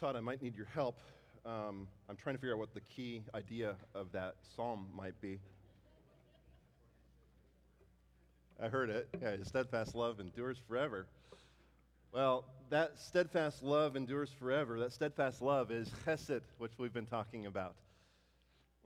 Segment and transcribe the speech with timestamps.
[0.00, 0.98] Todd, I might need your help.
[1.46, 5.38] Um, I'm trying to figure out what the key idea of that psalm might be.
[8.60, 9.08] I heard it.
[9.22, 11.06] Yeah, steadfast love endures forever.
[12.12, 14.80] Well, that steadfast love endures forever.
[14.80, 17.76] That steadfast love is chesed, which we've been talking about.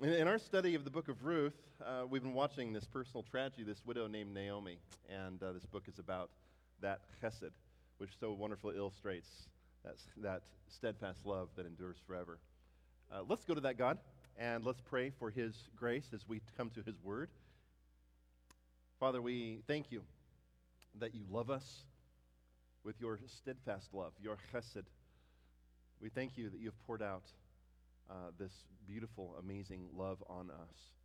[0.02, 3.62] In our study of the book of Ruth, uh, we've been watching this personal tragedy,
[3.62, 4.78] this widow named Naomi.
[5.08, 6.28] And uh, this book is about
[6.82, 7.50] that chesed,
[7.96, 9.48] which so wonderfully illustrates
[9.84, 12.38] that, that steadfast love that endures forever.
[13.12, 13.98] Uh, let's go to that God
[14.38, 17.30] and let's pray for his grace as we come to his word.
[19.00, 20.02] Father, we thank you
[20.98, 21.84] that you love us
[22.84, 24.84] with your steadfast love, your chesed.
[26.00, 27.24] We thank you that you have poured out
[28.10, 28.52] uh, this
[28.86, 30.97] beautiful, amazing love on us.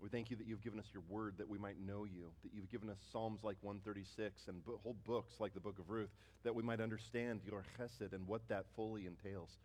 [0.00, 2.52] We thank you that you've given us your word that we might know you, that
[2.54, 6.10] you've given us Psalms like 136 and whole books like the book of Ruth,
[6.44, 9.58] that we might understand your chesed and what that fully entails.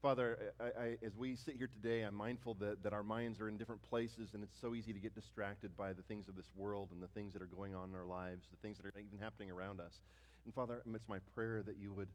[0.00, 3.48] Father, I, I, as we sit here today, I'm mindful that, that our minds are
[3.48, 6.50] in different places and it's so easy to get distracted by the things of this
[6.56, 8.92] world and the things that are going on in our lives, the things that are
[8.98, 10.00] even happening around us.
[10.44, 12.08] And Father, it's my prayer that you would,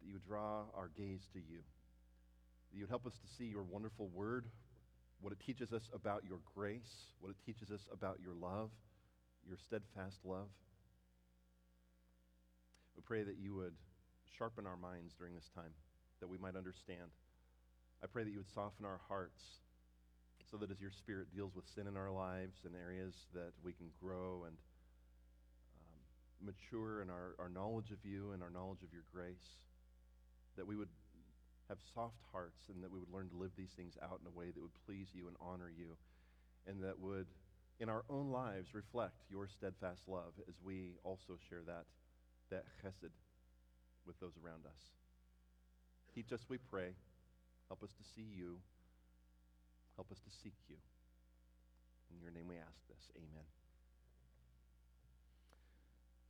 [0.00, 1.60] that you would draw our gaze to you,
[2.70, 4.46] that you would help us to see your wonderful word,
[5.20, 8.70] what it teaches us about your grace, what it teaches us about your love,
[9.46, 10.48] your steadfast love.
[12.96, 13.74] We pray that you would
[14.38, 15.72] sharpen our minds during this time,
[16.20, 17.10] that we might understand.
[18.02, 19.42] I pray that you would soften our hearts
[20.50, 23.72] so that as your Spirit deals with sin in our lives and areas that we
[23.72, 24.54] can grow and
[25.74, 26.00] um,
[26.40, 29.60] mature in our, our knowledge of you and our knowledge of your grace,
[30.56, 30.88] that we would
[31.68, 34.38] have soft hearts and that we would learn to live these things out in a
[34.38, 35.96] way that would please you and honor you
[36.66, 37.26] and that would
[37.80, 41.84] in our own lives reflect your steadfast love as we also share that
[42.50, 43.10] that chesed
[44.06, 44.80] with those around us.
[46.14, 46.94] Teach us we pray.
[47.68, 48.56] Help us to see you.
[49.96, 50.76] Help us to seek you.
[52.14, 53.10] In your name we ask this.
[53.16, 53.44] Amen.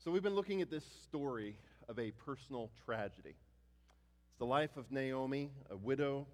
[0.02, 1.56] So we've been looking at this story
[1.88, 3.34] of a personal tragedy
[4.36, 6.26] it's the life of Naomi, a widow.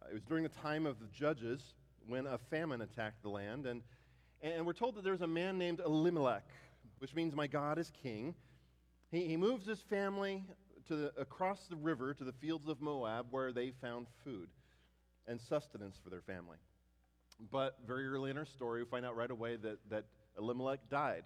[0.00, 1.60] Uh, it was during the time of the judges
[2.08, 3.66] when a famine attacked the land.
[3.66, 3.82] And,
[4.40, 6.48] and we're told that there's a man named Elimelech,
[7.00, 8.34] which means my God is king.
[9.10, 10.42] He, he moves his family
[10.88, 14.48] to the, across the river to the fields of Moab where they found food
[15.26, 16.56] and sustenance for their family.
[17.52, 20.06] But very early in our story, we find out right away that, that
[20.38, 21.24] Elimelech died.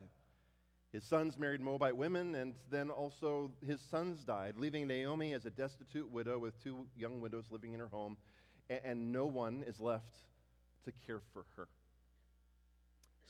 [0.92, 5.50] His sons married Moabite women, and then also his sons died, leaving Naomi as a
[5.50, 8.16] destitute widow with two young widows living in her home,
[8.68, 10.16] and, and no one is left
[10.84, 11.68] to care for her.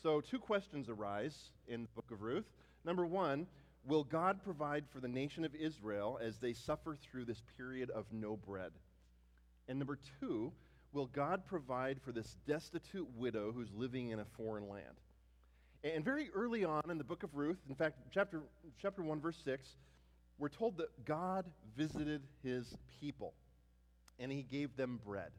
[0.02, 2.46] So, two questions arise in the book of Ruth.
[2.86, 3.46] Number one,
[3.84, 8.06] will God provide for the nation of Israel as they suffer through this period of
[8.10, 8.72] no bread?
[9.68, 10.52] And number two,
[10.92, 14.96] will God provide for this destitute widow who's living in a foreign land?
[15.82, 18.42] And very early on in the book of Ruth, in fact, chapter,
[18.80, 19.66] chapter 1, verse 6,
[20.38, 23.32] we're told that God visited his people
[24.18, 25.30] and he gave them bread.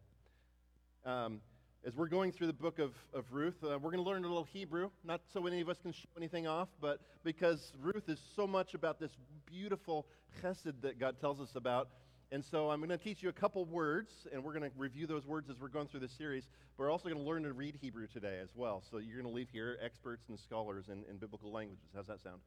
[1.06, 1.41] Um,
[1.85, 4.28] as we're going through the book of, of Ruth, uh, we're going to learn a
[4.28, 8.19] little Hebrew, not so any of us can show anything off, but because Ruth is
[8.35, 9.12] so much about this
[9.46, 10.07] beautiful
[10.41, 11.90] chesed that God tells us about.
[12.34, 15.06] And so I'm going to teach you a couple words, and we're going to review
[15.06, 16.47] those words as we're going through this series.
[16.78, 18.81] But we're also going to learn to read Hebrew today as well.
[18.90, 21.90] So you're going to leave here experts and scholars in, in biblical languages.
[21.94, 22.40] How's that sound?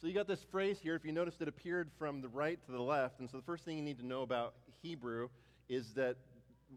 [0.00, 0.94] So you got this phrase here.
[0.94, 3.20] If you noticed, it appeared from the right to the left.
[3.20, 5.28] And so the first thing you need to know about Hebrew
[5.68, 6.16] is that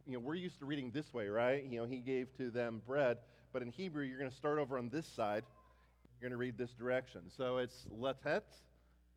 [0.05, 1.63] you know we're used to reading this way, right?
[1.63, 3.19] You know, he gave to them bread,
[3.53, 5.43] but in Hebrew you're going to start over on this side.
[6.19, 7.21] You're going to read this direction.
[7.37, 8.43] So it's latet,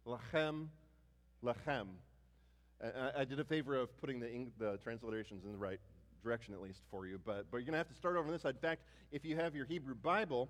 [0.06, 0.68] lahem,
[1.42, 1.88] lachem.
[2.82, 5.80] I, I did a favor of putting the, the transliterations in the right
[6.22, 8.32] direction, at least for you, but, but you're going to have to start over on
[8.32, 8.54] this side.
[8.54, 8.82] In fact,
[9.12, 10.48] if you have your Hebrew Bible,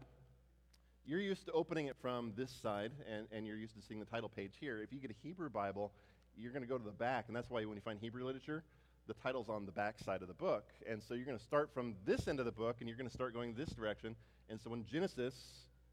[1.07, 4.07] you're used to opening it from this side, and, and you're used to seeing the
[4.07, 4.83] title page here.
[4.83, 5.93] If you get a Hebrew Bible,
[6.37, 8.65] you're going to go to the back, and that's why when you find Hebrew literature,
[9.07, 10.65] the title's on the back side of the book.
[10.89, 13.09] And so you're going to start from this end of the book, and you're going
[13.09, 14.17] to start going this direction.
[14.49, 15.35] And so when Genesis,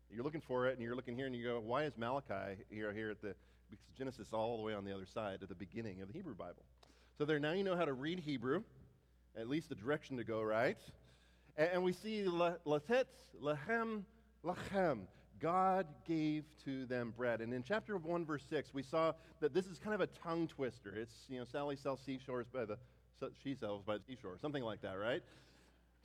[0.10, 2.92] you're looking for it, and you're looking here, and you go, why is Malachi here,
[2.92, 3.36] here at the
[3.81, 6.14] because Genesis is all the way on the other side at the beginning of the
[6.14, 6.64] Hebrew Bible.
[7.18, 8.64] So there, now you know how to read Hebrew,
[9.38, 10.78] at least the direction to go, right?
[11.58, 13.08] And, and we see latet,
[13.42, 14.04] lahem,
[14.44, 15.00] lachem.
[15.40, 17.42] God gave to them bread.
[17.42, 19.12] And in chapter 1, verse 6, we saw
[19.42, 20.96] that this is kind of a tongue twister.
[20.96, 22.78] It's, you know, Sally sells seashores by the,
[23.44, 25.22] she sells by the seashore, something like that, right?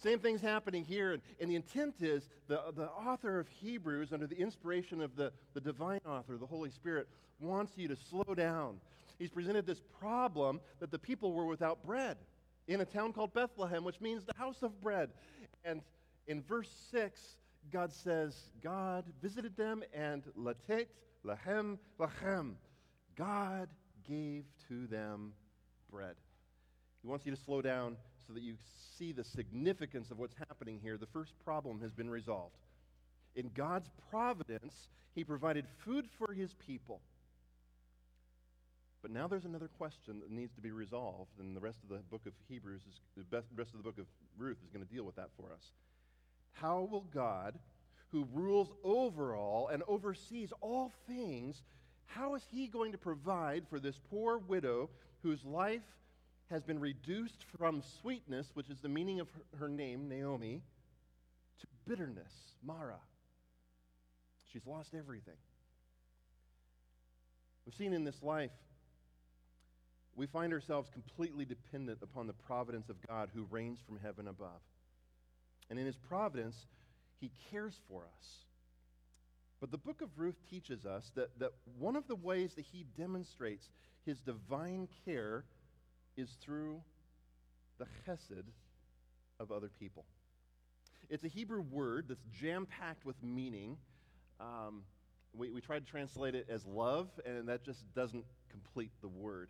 [0.03, 1.19] Same thing's happening here.
[1.41, 5.61] And the intent is the, the author of Hebrews, under the inspiration of the, the
[5.61, 7.09] divine author, the Holy Spirit,
[7.41, 8.81] wants you to slow down
[9.19, 12.17] He's presented this problem that the people were without bread
[12.69, 15.11] in a town called Bethlehem, which means the house of bread.
[15.65, 15.83] And
[16.29, 17.21] in verse 6,
[17.73, 20.89] God says, God visited them and latet
[21.25, 22.55] lahem lachem.
[23.17, 23.69] God
[24.06, 25.33] gave to them
[25.91, 26.15] bread.
[27.03, 27.97] He wants you to slow down
[28.28, 28.54] so that you
[28.98, 30.98] see the significance of what's happening here.
[30.98, 32.54] The first problem has been resolved.
[33.34, 34.75] In God's providence,
[35.14, 37.00] He provided food for His people.
[39.00, 42.02] But now there's another question that needs to be resolved, and the rest of the
[42.10, 45.04] book of Hebrews, is, the rest of the book of Ruth is going to deal
[45.04, 45.72] with that for us.
[46.52, 47.54] How will God,
[48.10, 51.62] who rules over all and oversees all things,
[52.06, 54.90] how is He going to provide for this poor widow
[55.22, 55.82] whose life
[56.50, 60.62] has been reduced from sweetness, which is the meaning of her, her name, Naomi,
[61.61, 62.33] to bitterness,
[62.65, 63.00] Mara?
[64.53, 65.37] She's lost everything.
[67.67, 68.50] We've seen in this life
[70.17, 74.61] we find ourselves completely dependent upon the providence of God who reigns from heaven above.
[75.71, 76.67] And in his providence,
[77.21, 78.27] he cares for us.
[79.61, 82.85] But the book of Ruth teaches us that, that one of the ways that he
[82.97, 83.69] demonstrates
[84.05, 85.45] his divine care
[86.19, 86.81] is through
[87.79, 88.44] the chesed
[89.38, 90.05] of other people.
[91.09, 93.76] It's a Hebrew word that's jam packed with meaning.
[94.41, 94.82] Um,
[95.32, 99.49] we, we tried to translate it as love, and that just doesn't complete the word.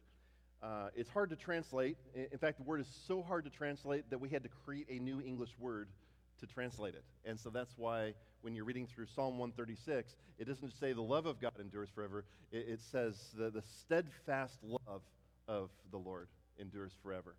[0.62, 1.96] Uh, it's hard to translate.
[2.14, 4.98] In fact, the word is so hard to translate that we had to create a
[4.98, 5.88] new English word
[6.40, 7.04] to translate it.
[7.24, 8.12] And so that's why
[8.42, 12.24] when you're reading through Psalm 136, it doesn't say the love of God endures forever.
[12.52, 15.02] It, it says the, the steadfast love
[15.48, 17.36] of the Lord endures forever.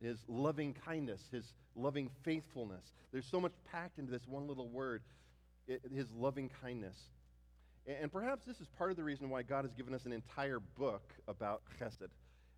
[0.00, 1.44] His loving kindness, his
[1.74, 2.84] loving faithfulness.
[3.12, 5.02] There's so much packed into this one little word,
[5.66, 6.96] it, his loving kindness.
[7.86, 10.12] And, and perhaps this is part of the reason why God has given us an
[10.12, 12.08] entire book about chesed.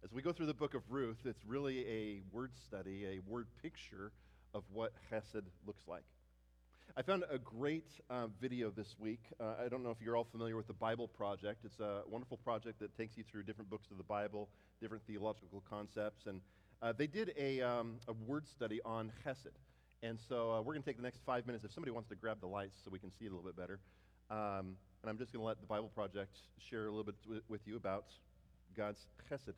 [0.02, 3.46] As we go through the book of Ruth, it's really a word study, a word
[3.62, 4.12] picture
[4.54, 6.04] of what chesed looks like.
[6.96, 9.20] I found a great uh, video this week.
[9.40, 11.64] Uh, I don't know if you're all familiar with the Bible Project.
[11.64, 14.48] It's a wonderful project that takes you through different books of the Bible,
[14.80, 16.26] different theological concepts.
[16.26, 16.40] And
[16.82, 19.54] uh, they did a, um, a word study on chesed.
[20.02, 21.64] And so uh, we're going to take the next five minutes.
[21.64, 23.78] If somebody wants to grab the lights so we can see a little bit better.
[24.28, 27.60] Um, and I'm just going to let the Bible Project share a little bit with
[27.66, 28.06] you about
[28.76, 29.54] God's chesed.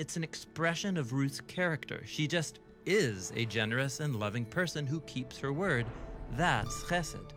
[0.00, 2.00] It's an expression of Ruth's character.
[2.06, 5.84] She just is a generous and loving person who keeps her word.
[6.38, 7.32] That's chesed.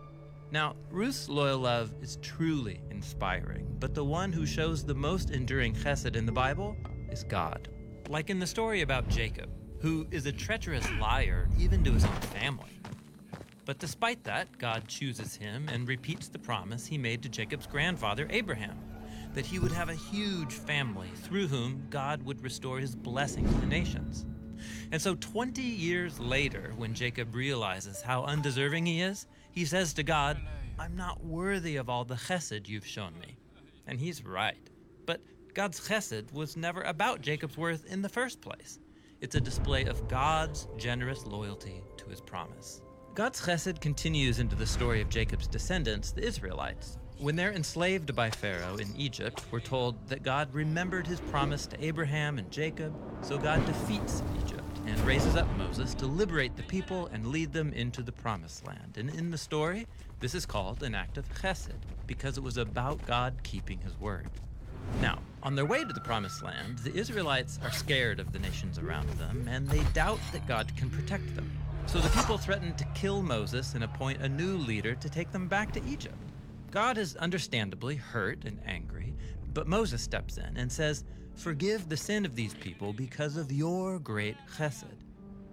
[0.50, 5.76] Now, Ruth's loyal love is truly inspiring, but the one who shows the most enduring
[5.76, 6.78] chesed in the Bible
[7.12, 7.68] is God.
[8.08, 9.50] Like in the story about Jacob,
[9.82, 12.80] who is a treacherous liar even to his own family.
[13.66, 18.26] But despite that, God chooses him and repeats the promise he made to Jacob's grandfather,
[18.30, 18.93] Abraham
[19.34, 23.56] that he would have a huge family through whom God would restore his blessing to
[23.56, 24.26] the nations.
[24.92, 30.04] And so, 20 years later, when Jacob realizes how undeserving he is, he says to
[30.04, 30.38] God,
[30.80, 33.38] I'm not worthy of all the chesed you've shown me.
[33.88, 34.70] And he's right.
[35.06, 35.22] But
[35.54, 38.80] God's chesed was never about Jacob's worth in the first place.
[39.22, 42.82] It's a display of God's generous loyalty to his promise.
[43.16, 46.98] God's chesed continues into the story of Jacob's descendants, the Israelites.
[47.20, 51.84] When they're enslaved by Pharaoh in Egypt, we're told that God remembered his promise to
[51.84, 57.08] Abraham and Jacob, so God defeats Egypt and raises up Moses to liberate the people
[57.14, 58.98] and lead them into the promised land.
[58.98, 59.88] And in the story,
[60.20, 61.72] this is called an act of chesed
[62.08, 64.30] because it was about God keeping his word.
[65.02, 68.78] Now, on their way to the Promised Land, the Israelites are scared of the nations
[68.78, 71.50] around them, and they doubt that God can protect them.
[71.86, 75.48] So the people threaten to kill Moses and appoint a new leader to take them
[75.48, 76.18] back to Egypt.
[76.74, 79.14] God is understandably hurt and angry,
[79.54, 81.04] but Moses steps in and says,
[81.36, 84.98] Forgive the sin of these people because of your great chesed.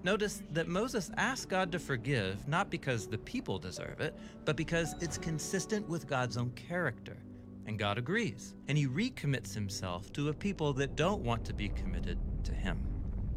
[0.02, 4.14] Notice that Moses asks God to forgive not because the people deserve it,
[4.46, 7.18] but because it's consistent with God's own character.
[7.66, 11.68] And God agrees, and he recommits himself to a people that don't want to be
[11.68, 12.82] committed to him.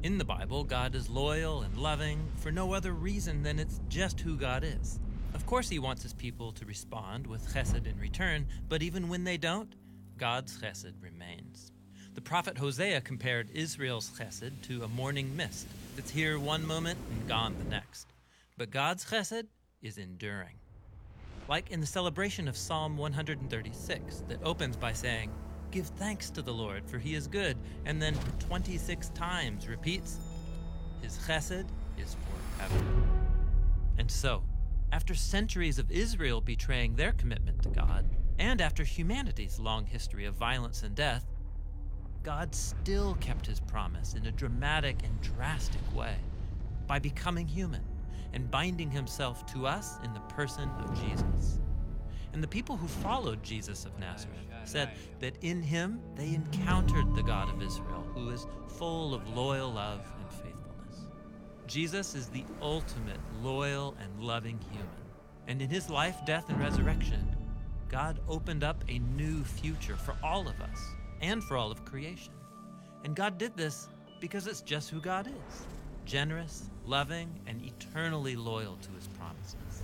[0.03, 4.21] In the Bible, God is loyal and loving for no other reason than it's just
[4.21, 5.01] who God is.
[5.33, 9.23] Of course, he wants his people to respond with chesed in return, but even when
[9.23, 9.73] they don't,
[10.17, 11.71] God's chesed remains.
[12.13, 17.27] The prophet Hosea compared Israel's chesed to a morning mist that's here one moment and
[17.27, 18.07] gone the next.
[18.57, 19.47] But God's chesed
[19.81, 20.55] is enduring.
[21.49, 25.31] Like in the celebration of Psalm 136 that opens by saying,
[25.71, 30.19] Give thanks to the Lord, for he is good, and then 26 times repeats,
[31.01, 31.65] His chesed
[31.97, 32.15] is
[32.59, 32.85] forever.
[33.97, 34.43] And so,
[34.93, 38.07] after centuries of Israel betraying their commitment to God,
[38.37, 41.25] and after humanity's long history of violence and death,
[42.21, 46.15] God still kept his promise in a dramatic and drastic way
[46.85, 47.81] by becoming human
[48.33, 51.59] and binding himself to us in the person of Jesus.
[52.33, 57.23] And the people who followed Jesus of Nazareth said that in him they encountered the
[57.23, 58.45] God of Israel, who is
[58.77, 60.52] full of loyal love and faithfulness.
[61.73, 64.87] Jesus is the ultimate loyal and loving human.
[65.47, 67.35] And in his life, death, and resurrection,
[67.89, 70.79] God opened up a new future for all of us
[71.19, 72.33] and for all of creation.
[73.03, 73.89] And God did this
[74.19, 75.65] because it's just who God is
[76.05, 79.81] generous, loving, and eternally loyal to his promises.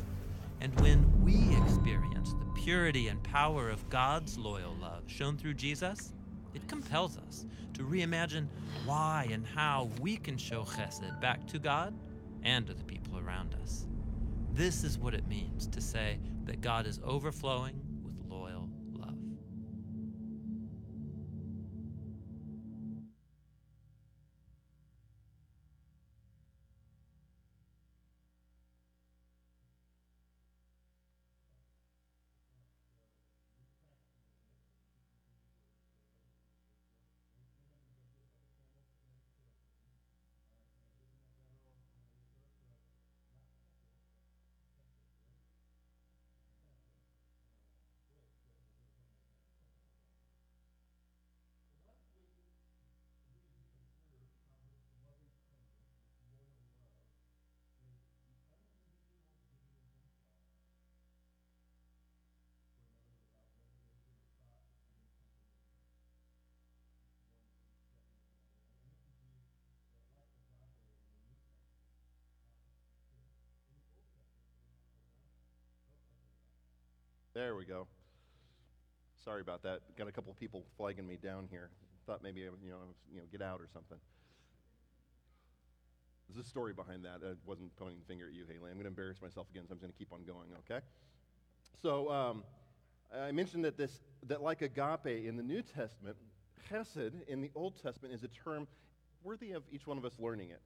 [0.62, 6.14] And when we experience the purity and power of God's loyal love shown through Jesus,
[6.54, 8.48] it compels us to reimagine
[8.86, 11.94] why and how we can show chesed back to God
[12.44, 13.86] and to the people around us.
[14.54, 17.80] This is what it means to say that God is overflowing
[77.40, 77.88] There we go.
[79.24, 79.80] Sorry about that.
[79.98, 81.70] Got a couple of people flagging me down here.
[82.06, 82.78] Thought maybe you know,
[83.10, 83.98] you know, get out or something.
[86.28, 87.22] There's a story behind that.
[87.26, 88.70] I wasn't pointing the finger at you, Haley.
[88.70, 90.50] I'm going to embarrass myself again, so I'm going to keep on going.
[90.66, 90.84] Okay.
[91.82, 92.44] So um,
[93.18, 96.18] I mentioned that this that like agape in the New Testament,
[96.70, 98.68] chesed in the Old Testament is a term
[99.24, 100.62] worthy of each one of us learning it.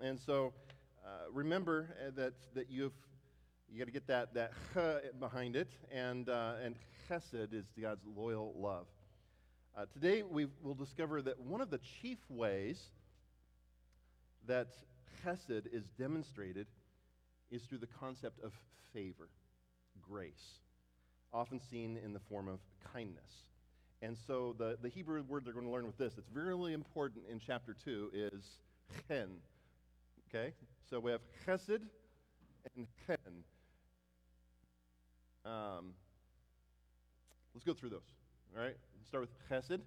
[0.00, 0.54] And so
[1.04, 2.94] uh, remember uh, that that you've
[3.72, 6.76] you got to get that, that ch behind it, and, uh, and
[7.08, 8.86] chesed is God's loyal love.
[9.76, 12.80] Uh, today, we will discover that one of the chief ways
[14.46, 14.68] that
[15.24, 16.66] chesed is demonstrated
[17.50, 18.52] is through the concept of
[18.92, 19.28] favor,
[20.00, 20.60] grace,
[21.32, 22.60] often seen in the form of
[22.92, 23.44] kindness.
[24.02, 27.24] And so the, the Hebrew word they're going to learn with this, that's really important
[27.30, 28.44] in chapter 2, is
[29.08, 29.28] chen.
[30.28, 30.52] Okay?
[30.88, 31.80] So we have chesed
[32.76, 33.16] and chen.
[35.46, 35.92] Um,
[37.54, 38.12] let's go through those.
[38.56, 39.80] All right, let's start with chesed.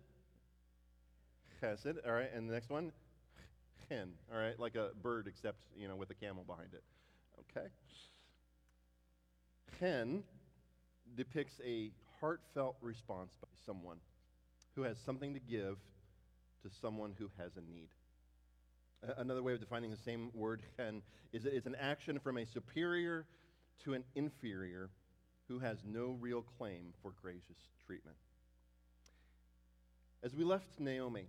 [1.61, 1.97] Chesed.
[2.05, 2.93] All right, and the next one,
[3.89, 4.13] chen.
[4.31, 6.83] All right, like a bird, except you know with a camel behind it.
[7.57, 7.67] Okay.
[9.79, 10.23] Chen
[11.15, 13.97] depicts a heartfelt response by someone
[14.75, 15.77] who has something to give
[16.63, 17.89] to someone who has a need.
[19.17, 21.01] Another way of defining the same word, chen,
[21.31, 23.25] is that it's an action from a superior
[23.83, 24.89] to an inferior
[25.49, 28.15] who has no real claim for gracious treatment.
[30.23, 31.25] As we left Naomi,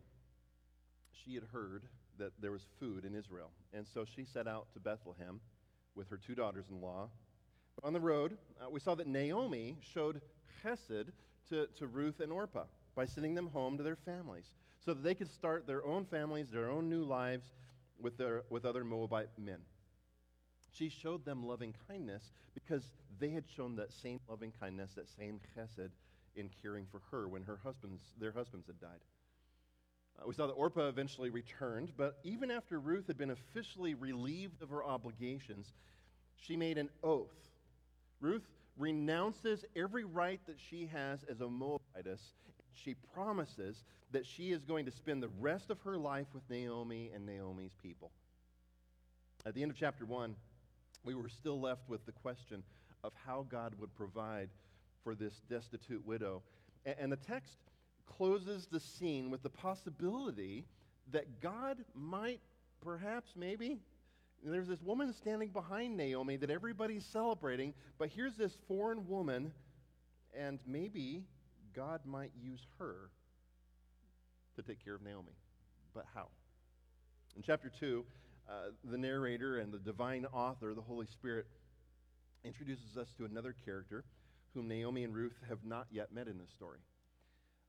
[1.13, 1.83] she had heard
[2.19, 5.41] that there was food in Israel, and so she set out to Bethlehem
[5.97, 7.09] with her two daughters in law.
[7.83, 10.21] On the road, uh, we saw that Naomi showed
[10.63, 11.07] chesed
[11.49, 12.65] to, to Ruth and Orpah.
[12.95, 14.53] by sending them home to their families
[14.85, 17.53] so that they could start their own families, their own new lives
[18.01, 19.61] with, their, with other Moabite men.
[20.73, 22.85] She showed them loving kindness because
[23.19, 25.91] they had shown that same loving kindness, that same chesed
[26.37, 29.01] in caring for her when her husbands, their husbands had died.
[30.19, 34.63] Uh, we saw that Orpah eventually returned, but even after Ruth had been officially relieved
[34.63, 35.73] of her obligations,
[36.37, 37.51] she made an oath.
[38.21, 38.47] Ruth
[38.79, 42.21] renounces every right that she has as a Moabitess.
[42.73, 47.11] She promises that she is going to spend the rest of her life with Naomi
[47.15, 48.11] and Naomi's people.
[49.47, 50.35] At the end of chapter 1,
[51.05, 52.63] we were still left with the question
[53.03, 54.51] of how God would provide
[55.03, 56.43] for this destitute widow.
[56.85, 57.59] And the text
[58.07, 60.67] closes the scene with the possibility
[61.13, 62.41] that God might,
[62.81, 63.81] perhaps, maybe,
[64.43, 69.53] there's this woman standing behind Naomi that everybody's celebrating, but here's this foreign woman,
[70.35, 71.25] and maybe
[71.75, 73.11] God might use her
[74.57, 75.33] to take care of Naomi.
[75.95, 76.29] But how?
[77.37, 78.05] In chapter 2,
[78.51, 81.47] uh, the narrator and the divine author, the Holy Spirit,
[82.45, 84.05] introduces us to another character
[84.55, 86.79] whom Naomi and Ruth have not yet met in this story.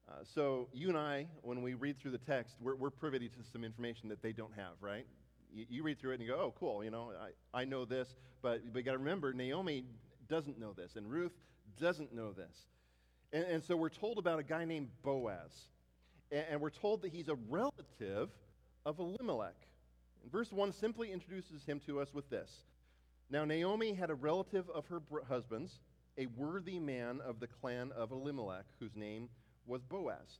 [0.10, 3.44] Uh, so, you and I, when we read through the text, we're, we're privy to
[3.54, 5.06] some information that they don't have, right?
[5.54, 7.12] You, you, read through it and you go, oh, cool, you know,
[7.54, 8.16] I, I know this.
[8.42, 9.86] But, but you got to remember, Naomi
[10.28, 11.34] doesn't know this, and Ruth
[11.80, 12.56] doesn't know this.
[13.32, 15.52] And, and so we're told about a guy named Boaz.
[16.32, 18.30] And, and we're told that he's a relative
[18.86, 19.56] of Elimelech.
[20.22, 22.50] And verse 1 simply introduces him to us with this
[23.30, 25.80] Now, Naomi had a relative of her husband's,
[26.18, 29.30] a worthy man of the clan of Elimelech, whose name
[29.66, 30.40] was Boaz.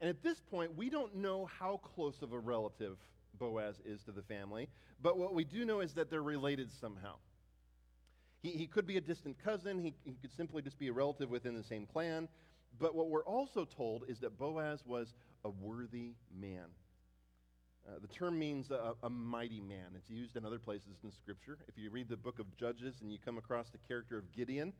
[0.00, 2.98] And at this point, we don't know how close of a relative
[3.38, 4.68] Boaz is to the family,
[5.00, 7.14] but what we do know is that they're related somehow.
[8.42, 11.30] He, he could be a distant cousin, he, he could simply just be a relative
[11.30, 12.28] within the same clan.
[12.78, 16.66] But what we're also told is that Boaz was a worthy man.
[17.86, 19.86] Uh, the term means a, a, mighty man.
[19.96, 21.58] It's used in other places in Scripture.
[21.66, 24.72] If you read the book of Judges and you come across the character of Gideon,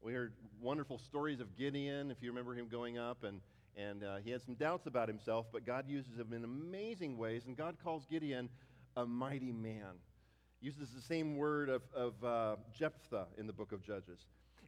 [0.00, 3.42] we heard wonderful stories of Gideon, if you remember him going up, and,
[3.76, 7.42] and uh, he had some doubts about himself, but God uses him in amazing ways,
[7.46, 8.48] and God calls Gideon
[8.96, 10.00] a mighty man.
[10.62, 14.20] Uses the same word of, of uh, Jephthah in the book of Judges.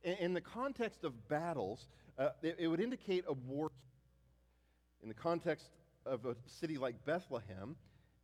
[0.04, 1.86] In, in the context of battles,
[2.18, 3.70] uh, it, it would indicate a war.
[5.02, 5.70] In the context
[6.06, 7.76] of a city like Bethlehem,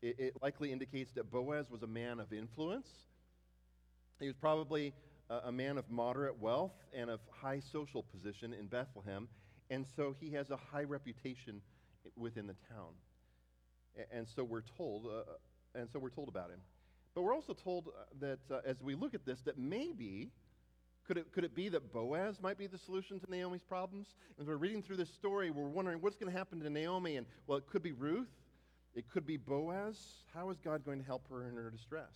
[0.02, 2.88] it, it, likely indicates that Boaz was a man of influence.
[4.20, 4.94] He was probably
[5.30, 9.28] a, a man of moderate wealth and of high social position in Bethlehem,
[9.70, 11.60] and so he has a high reputation
[12.16, 12.92] within the town.
[14.12, 16.60] And so we're told, uh, and so we're told about him.
[17.14, 20.30] But we're also told uh, that uh, as we look at this, that maybe
[21.08, 24.08] could it, could it be that Boaz might be the solution to Naomi's problems?
[24.38, 27.16] As we're reading through this story, we're wondering what's going to happen to Naomi.
[27.16, 28.28] And, well, it could be Ruth.
[28.94, 29.96] It could be Boaz.
[30.34, 32.12] How is God going to help her in her distress?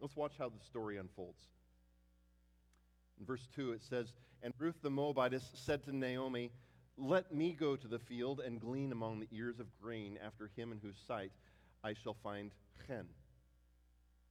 [0.00, 1.38] Let's watch how the story unfolds.
[3.20, 6.50] In verse 2, it says, And Ruth the Moabitess said to Naomi,
[6.98, 10.72] Let me go to the field and glean among the ears of grain after him
[10.72, 11.30] in whose sight
[11.84, 12.50] I shall find
[12.88, 13.06] chen.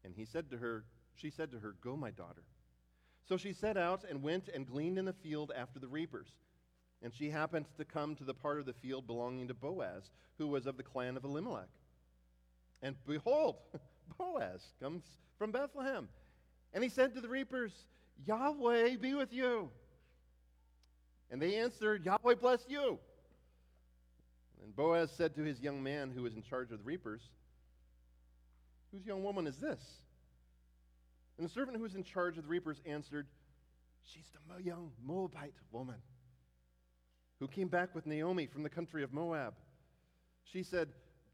[0.03, 0.83] And he said to her,
[1.15, 2.43] she said to her, Go, my daughter.
[3.27, 6.27] So she set out and went and gleaned in the field after the reapers.
[7.01, 10.47] And she happened to come to the part of the field belonging to Boaz, who
[10.47, 11.69] was of the clan of Elimelech.
[12.81, 13.57] And behold,
[14.17, 15.03] Boaz comes
[15.37, 16.09] from Bethlehem.
[16.73, 17.71] And he said to the reapers,
[18.25, 19.69] Yahweh be with you.
[21.29, 22.99] And they answered, Yahweh bless you.
[24.63, 27.21] And Boaz said to his young man who was in charge of the reapers,
[28.93, 29.79] Whose young woman is this?
[31.37, 33.27] And the servant who was in charge of the reapers answered,
[34.03, 35.95] She's the young Moabite woman
[37.39, 39.53] who came back with Naomi from the country of Moab.
[40.43, 40.89] She said,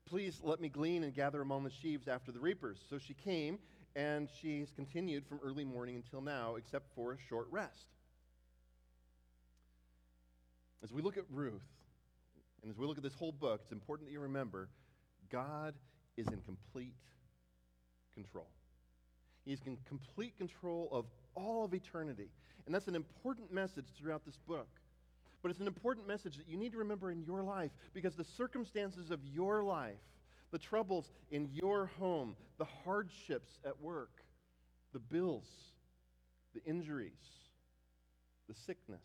[0.05, 2.79] Please let me glean and gather among the sheaves after the reapers.
[2.89, 3.59] So she came,
[3.95, 7.87] and she's continued from early morning until now, except for a short rest.
[10.83, 11.61] As we look at Ruth,
[12.61, 14.69] and as we look at this whole book, it's important that you remember
[15.29, 15.75] God
[16.17, 16.95] is in complete
[18.15, 18.47] control.
[19.49, 22.29] He's in complete control of all of eternity.
[22.67, 24.67] And that's an important message throughout this book.
[25.41, 28.23] But it's an important message that you need to remember in your life because the
[28.23, 29.97] circumstances of your life,
[30.51, 34.11] the troubles in your home, the hardships at work,
[34.93, 35.47] the bills,
[36.53, 37.13] the injuries,
[38.47, 38.99] the sickness,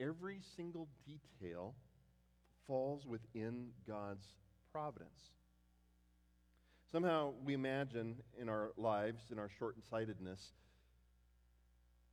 [0.00, 1.74] every single detail
[2.66, 4.24] falls within God's
[4.72, 5.32] providence.
[6.92, 10.40] Somehow we imagine in our lives, in our short sightedness,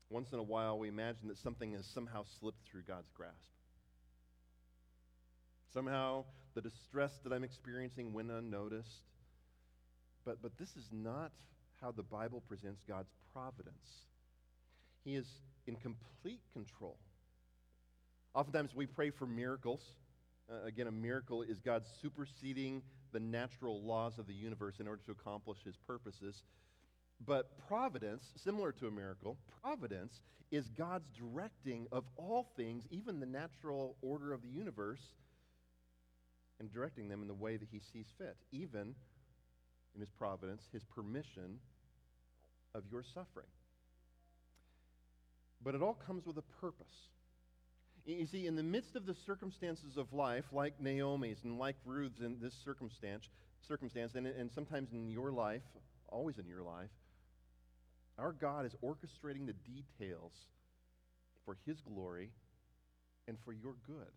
[0.10, 3.36] Once in a while, we imagine that something has somehow slipped through God's grasp.
[5.72, 9.04] Somehow, the distress that I'm experiencing went unnoticed.
[10.26, 11.32] But, but this is not
[11.80, 14.08] how the Bible presents God's providence.
[15.04, 15.28] He is
[15.68, 16.98] in complete control.
[18.34, 19.82] Oftentimes, we pray for miracles.
[20.52, 25.02] Uh, again, a miracle is God superseding the natural laws of the universe in order
[25.06, 26.43] to accomplish his purposes.
[27.26, 33.26] But providence, similar to a miracle, providence is God's directing of all things, even the
[33.26, 35.02] natural order of the universe,
[36.60, 38.95] and directing them in the way that he sees fit, even
[39.95, 41.60] in his providence, his permission
[42.74, 43.48] of your suffering.
[45.63, 47.10] But it all comes with a purpose.
[48.10, 52.22] You see, in the midst of the circumstances of life, like Naomi's and like Ruth's
[52.22, 53.30] in this circumstance,
[53.67, 55.62] circumstance and, and sometimes in your life,
[56.08, 56.89] always in your life,
[58.17, 60.32] our God is orchestrating the details
[61.45, 62.32] for His glory
[63.28, 64.12] and for your good.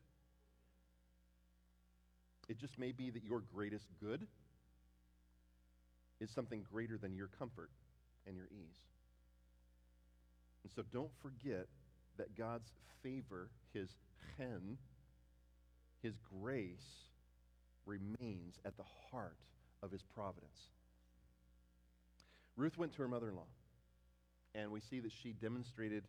[2.49, 4.27] It just may be that your greatest good
[6.19, 7.69] is something greater than your comfort
[8.27, 8.79] and your ease.
[10.65, 11.67] And so don't forget
[12.19, 12.71] that God's
[13.03, 13.91] favor, his
[14.37, 14.79] chen,
[16.03, 17.09] his grace,
[17.87, 19.39] remains at the heart
[19.83, 20.69] of his providence.
[22.57, 23.49] Ruth went to her mother in law,
[24.55, 26.05] and we see that she demonstrated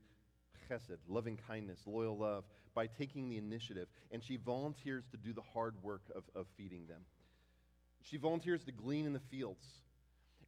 [0.70, 2.44] chesed, loving kindness, loyal love,
[2.76, 3.88] by taking the initiative.
[4.12, 7.02] And she volunteers to do the hard work of, of feeding them.
[8.04, 9.66] She volunteers to glean in the fields.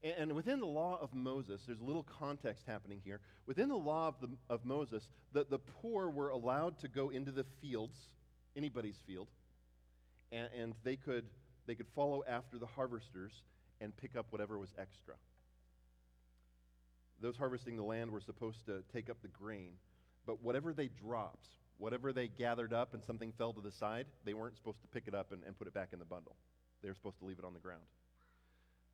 [0.05, 3.19] And within the law of Moses, there's a little context happening here.
[3.47, 7.31] Within the law of, the, of Moses, the, the poor were allowed to go into
[7.31, 7.97] the fields,
[8.55, 9.27] anybody's field,
[10.31, 11.25] and, and they, could,
[11.65, 13.31] they could follow after the harvesters
[13.81, 15.15] and pick up whatever was extra.
[17.19, 19.71] Those harvesting the land were supposed to take up the grain,
[20.27, 21.47] but whatever they dropped,
[21.79, 25.07] whatever they gathered up and something fell to the side, they weren't supposed to pick
[25.07, 26.35] it up and, and put it back in the bundle.
[26.83, 27.81] They were supposed to leave it on the ground.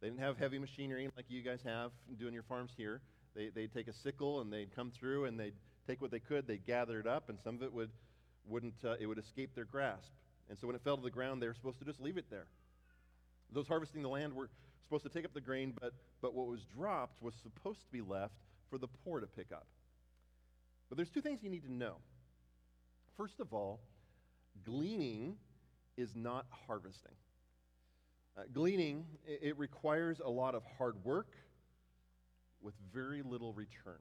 [0.02, 3.02] They didn't have heavy machinery like you guys have doing your farms here.
[3.36, 5.54] They, they'd take a sickle and they'd come through and they'd
[5.88, 7.90] take what they could, they'd gather it up, and some of it would,
[8.48, 10.12] wouldn't, uh, it would escape their grasp.
[10.50, 12.26] And so when it fell to the ground, they were supposed to just leave it
[12.30, 12.48] there.
[13.52, 14.50] Those harvesting the land were
[14.86, 18.02] supposed to take up the grain, but, but what was dropped was supposed to be
[18.02, 18.34] left
[18.70, 19.68] for the poor to pick up.
[20.90, 21.96] But there's two things you need to know.
[23.18, 23.80] First of all,
[24.66, 25.36] gleaning
[25.98, 27.14] is not harvesting.
[28.38, 31.36] Uh, gleaning, it, it requires a lot of hard work
[32.62, 34.00] with very little return.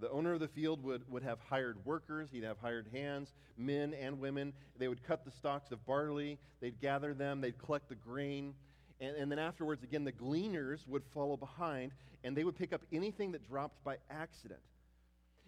[0.00, 3.94] The owner of the field would, would have hired workers, he'd have hired hands, men
[3.94, 4.52] and women.
[4.78, 8.54] They would cut the stalks of barley, they'd gather them, they'd collect the grain.
[9.00, 11.92] And, and then afterwards, again, the gleaners would follow behind
[12.24, 14.60] and they would pick up anything that dropped by accident.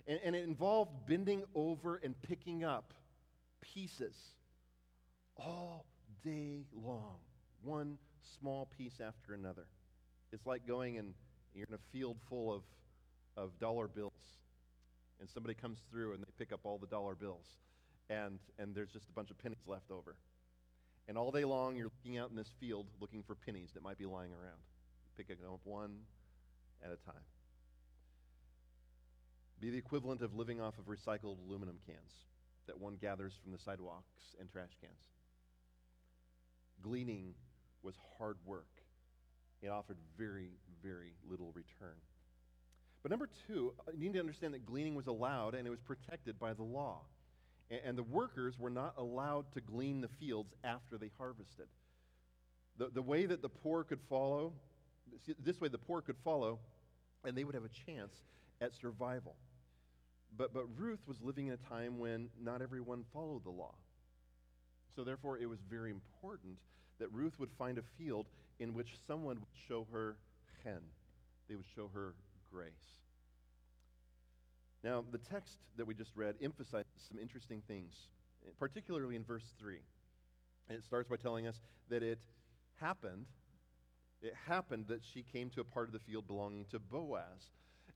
[0.07, 2.93] And, and it involved bending over and picking up
[3.61, 4.17] pieces
[5.37, 5.87] all
[6.25, 7.17] day long
[7.65, 7.99] one
[8.39, 9.67] small piece after another.
[10.33, 11.15] It's like going and
[11.55, 12.63] you're in a field full of,
[13.37, 14.13] of dollar bills,
[15.21, 17.47] and somebody comes through and they pick up all the dollar bills,
[18.11, 20.17] and, and there's just a bunch of pennies left over.
[21.07, 23.99] And all day long, you're looking out in this field looking for pennies that might
[23.99, 24.61] be lying around,
[25.17, 25.99] picking up one
[26.83, 27.23] at a time.
[29.61, 32.13] Be the equivalent of living off of recycled aluminum cans
[32.67, 35.05] that one gathers from the sidewalks and trash cans.
[36.83, 37.35] Gleaning
[37.85, 38.67] was hard work.
[39.63, 40.51] It offered very,
[40.83, 41.97] very little return.
[43.03, 45.81] But number two, uh, you need to understand that gleaning was allowed and it was
[45.81, 47.03] protected by the law.
[47.85, 51.67] And the workers were not allowed to glean the fields after they harvested.
[52.77, 54.53] The, the way that the poor could follow,
[55.39, 56.59] this way the poor could follow,
[57.25, 58.13] and they would have a chance
[58.61, 59.35] at survival.
[60.37, 63.75] But, but Ruth was living in a time when not everyone followed the law.
[64.95, 66.57] So therefore, it was very important
[66.99, 68.27] that Ruth would find a field
[68.59, 70.17] in which someone would show her
[70.63, 70.81] chen.
[71.49, 72.15] They would show her
[72.53, 72.73] grace.
[74.83, 77.95] Now, the text that we just read emphasizes some interesting things,
[78.59, 79.79] particularly in verse 3.
[80.69, 81.57] And it starts by telling us
[81.89, 82.21] that it
[82.81, 83.27] happened,
[84.23, 87.51] it happened that she came to a part of the field belonging to Boaz.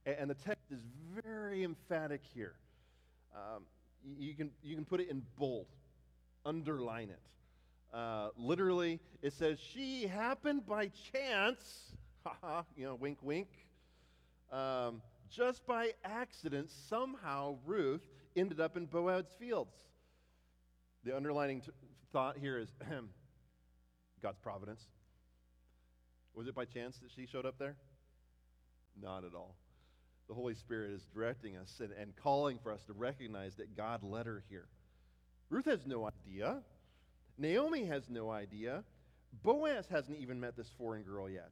[0.05, 0.79] And the text is
[1.23, 2.55] very emphatic here.
[3.35, 3.63] Um,
[4.03, 5.67] you, can, you can put it in bold,
[6.45, 7.19] underline it.
[7.93, 11.93] Uh, literally, it says, She happened by chance,
[12.75, 13.47] you know, wink, wink.
[14.51, 18.01] Um, just by accident, somehow Ruth
[18.35, 19.75] ended up in Boaz's fields.
[21.03, 21.71] The underlining t-
[22.11, 22.69] thought here is
[24.21, 24.81] God's providence.
[26.33, 27.75] Was it by chance that she showed up there?
[29.01, 29.55] Not at all.
[30.27, 34.03] the Holy Spirit is directing us and, and calling for us to recognize that God
[34.03, 34.67] led her here.
[35.49, 36.61] Ruth has no idea.
[37.39, 38.83] Naomi has no idea.
[39.43, 41.51] Boaz hasn't even met this foreign girl yet.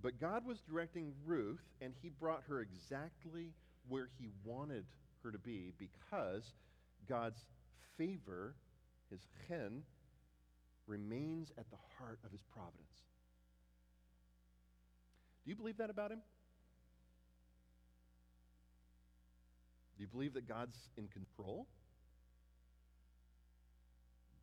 [0.00, 3.52] But God was directing Ruth, and he brought her exactly
[3.88, 4.84] where he wanted
[5.24, 6.54] her to be because
[7.08, 7.40] God's
[7.98, 8.54] favor,
[9.10, 9.82] his chen,
[10.86, 13.02] remains at the heart of his providence.
[15.44, 16.20] Do you believe that about him?
[19.96, 21.66] Do you believe that God's in control?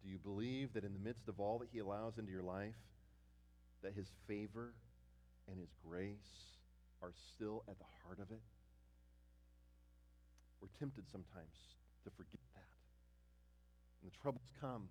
[0.04, 2.76] Do you believe that in the midst of all that he allows into your life,
[3.84, 4.74] that his favor
[5.48, 6.58] and his grace
[7.02, 8.42] are still at the heart of it?
[10.62, 11.56] We're tempted sometimes
[12.04, 12.66] to forget that.
[14.02, 14.90] And the troubles come.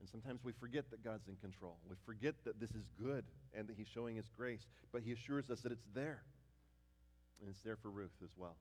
[0.00, 1.78] And sometimes we forget that God's in control.
[1.88, 4.66] We forget that this is good and that He's showing His grace.
[4.92, 6.22] But He assures us that it's there.
[7.40, 8.56] And it's there for Ruth as well.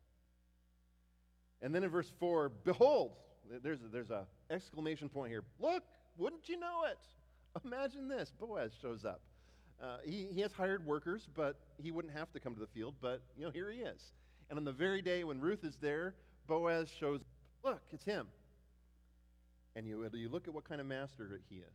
[1.61, 3.13] And then in verse 4, behold,
[3.61, 5.43] there's there's a exclamation point here.
[5.59, 5.83] Look,
[6.17, 6.99] wouldn't you know it?
[7.65, 8.31] Imagine this.
[8.39, 9.21] Boaz shows up.
[9.81, 12.95] Uh, he, he has hired workers, but he wouldn't have to come to the field,
[13.01, 14.01] but, you know, here he is.
[14.49, 16.15] And on the very day when Ruth is there,
[16.47, 17.21] Boaz shows,
[17.63, 18.27] look, it's him.
[19.75, 21.73] And you, you look at what kind of master he is.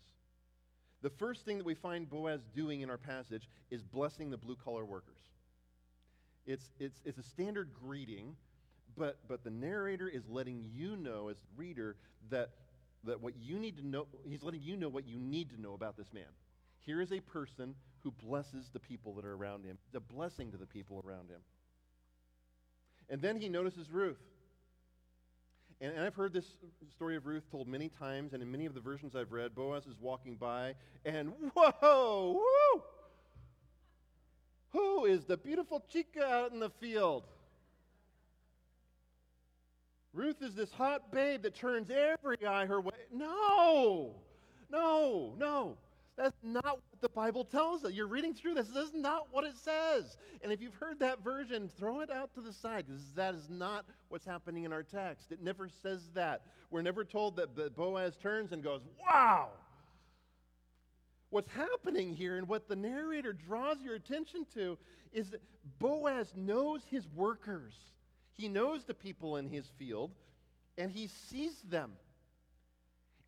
[1.02, 4.56] The first thing that we find Boaz doing in our passage is blessing the blue
[4.56, 5.20] collar workers.
[6.46, 8.36] It's, it's, it's a standard greeting,
[8.98, 11.96] but, but the narrator is letting you know, as reader,
[12.30, 12.50] that,
[13.04, 15.74] that what you need to know, he's letting you know what you need to know
[15.74, 16.24] about this man.
[16.80, 20.56] Here is a person who blesses the people that are around him, the blessing to
[20.56, 21.40] the people around him.
[23.08, 24.20] And then he notices Ruth.
[25.80, 26.54] And, and, I've heard this
[26.90, 29.86] story of Ruth told many times, and in many of the versions I've read, Boaz
[29.86, 32.82] is walking by, and whoa, woo!
[34.70, 37.24] Who is the beautiful chica out in the field?
[40.12, 42.94] Ruth is this hot babe that turns every eye her way.
[43.12, 44.14] No,
[44.70, 45.76] no, no.
[46.16, 47.92] That's not what the Bible tells us.
[47.92, 48.66] You're reading through this.
[48.68, 50.16] This is not what it says.
[50.42, 53.48] And if you've heard that version, throw it out to the side because that is
[53.48, 55.30] not what's happening in our text.
[55.30, 56.42] It never says that.
[56.70, 59.50] We're never told that Boaz turns and goes, Wow!
[61.30, 64.76] What's happening here and what the narrator draws your attention to
[65.12, 65.42] is that
[65.78, 67.74] Boaz knows his workers.
[68.38, 70.12] He knows the people in his field
[70.78, 71.92] and he sees them.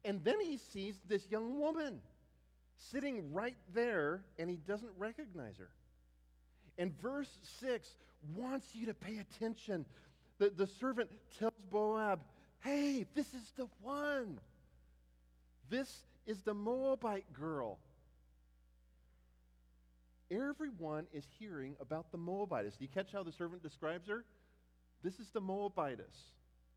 [0.04, 2.00] And then he sees this young woman
[2.90, 5.68] sitting right there, and he doesn't recognize her.
[6.78, 7.28] And verse
[7.60, 7.86] 6
[8.34, 9.84] wants you to pay attention.
[10.38, 12.18] The, the servant tells Boaz,
[12.60, 14.38] Hey, this is the one.
[15.68, 17.78] This is the Moabite girl.
[20.30, 22.76] Everyone is hearing about the Moabitess.
[22.76, 24.24] Do you catch how the servant describes her?
[25.02, 26.32] This is the Moabitess.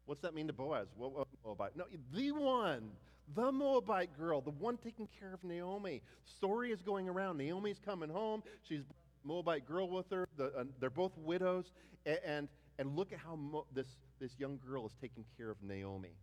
[0.06, 0.88] What's that mean to Boaz?
[0.98, 1.76] What, what Moabite?
[1.76, 2.92] No, the one
[3.36, 6.02] the Moabite girl, the one taking care of Naomi.
[6.26, 7.38] Story is going around.
[7.38, 8.44] Naomi's coming home.
[8.68, 8.84] She's
[9.24, 10.28] Moabite girl with her.
[10.38, 11.72] The, uh, they're both widows.
[12.06, 12.48] And, and,
[12.80, 13.88] and look at how Mo- this,
[14.20, 16.16] this young girl is taking care of Naomi.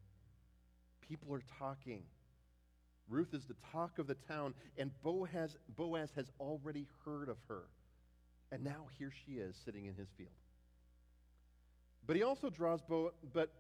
[1.08, 2.02] People are talking.
[3.08, 7.62] Ruth is the talk of the town, and Boaz, Boaz has already heard of her.
[8.52, 10.30] And now here she is sitting in his field.
[12.06, 13.52] But he also draws Bo, but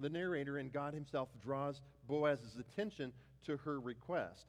[0.00, 3.12] the narrator and God himself draws Boaz's attention
[3.46, 4.46] to her request.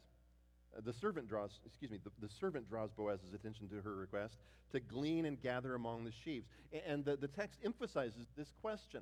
[0.76, 4.38] Uh, the servant draws, excuse me, the, the, servant draws Boaz's attention to her request
[4.71, 6.47] to glean and gather among the sheaves.
[6.88, 9.02] And, the, the text emphasizes this question.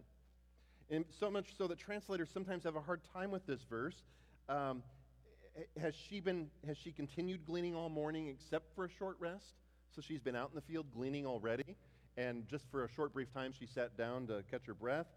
[0.89, 4.01] And so much so that translators sometimes have a hard time with this verse.
[4.47, 4.81] Um,
[5.79, 9.55] has she been has she continued gleaning all morning except for a short rest
[9.93, 11.75] so she's been out in the field gleaning already
[12.19, 15.07] and just for a short brief time she sat down to catch her breath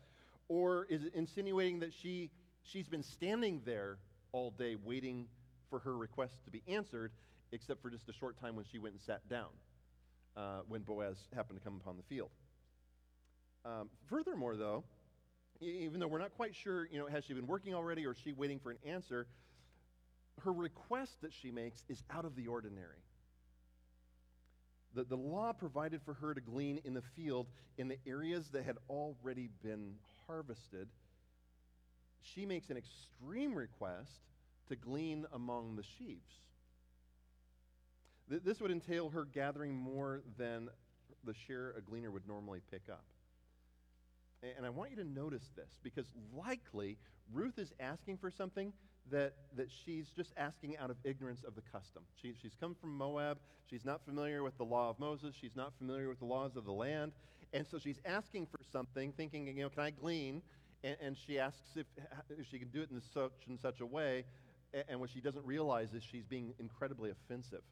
[0.48, 2.30] or is it insinuating that she,
[2.62, 3.98] she's been standing there
[4.32, 5.26] all day waiting
[5.70, 7.12] for her request to be answered,
[7.52, 9.48] except for just a short time when she went and sat down
[10.36, 12.30] uh, when Boaz happened to come upon the field?
[13.64, 14.84] Um, furthermore, though,
[15.60, 18.18] even though we're not quite sure, you know, has she been working already or is
[18.22, 19.26] she waiting for an answer,
[20.44, 22.98] her request that she makes is out of the ordinary.
[24.94, 27.46] The, the law provided for her to glean in the field
[27.78, 29.94] in the areas that had already been
[30.26, 30.88] harvested,
[32.20, 34.20] she makes an extreme request
[34.68, 36.35] to glean among the sheaves.
[38.28, 40.68] Th- this would entail her gathering more than
[41.24, 43.05] the share a gleaner would normally pick up.
[44.57, 46.98] And I want you to notice this because likely
[47.33, 48.72] Ruth is asking for something
[49.10, 52.02] that, that she's just asking out of ignorance of the custom.
[52.20, 53.38] She, she's come from Moab.
[53.68, 55.34] She's not familiar with the law of Moses.
[55.38, 57.12] She's not familiar with the laws of the land.
[57.52, 60.42] And so she's asking for something, thinking, you know, can I glean?
[60.84, 61.86] And, and she asks if,
[62.30, 64.24] if, she can do it in such and such a way.
[64.72, 67.62] And, and what she doesn't realize is she's being incredibly offensive.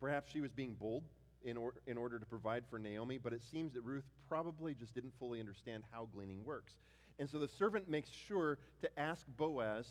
[0.00, 1.04] Perhaps she was being bold
[1.44, 4.94] in, or, in order to provide for Naomi, but it seems that Ruth probably just
[4.94, 6.74] didn't fully understand how gleaning works.
[7.18, 9.86] And so the servant makes sure to ask Boaz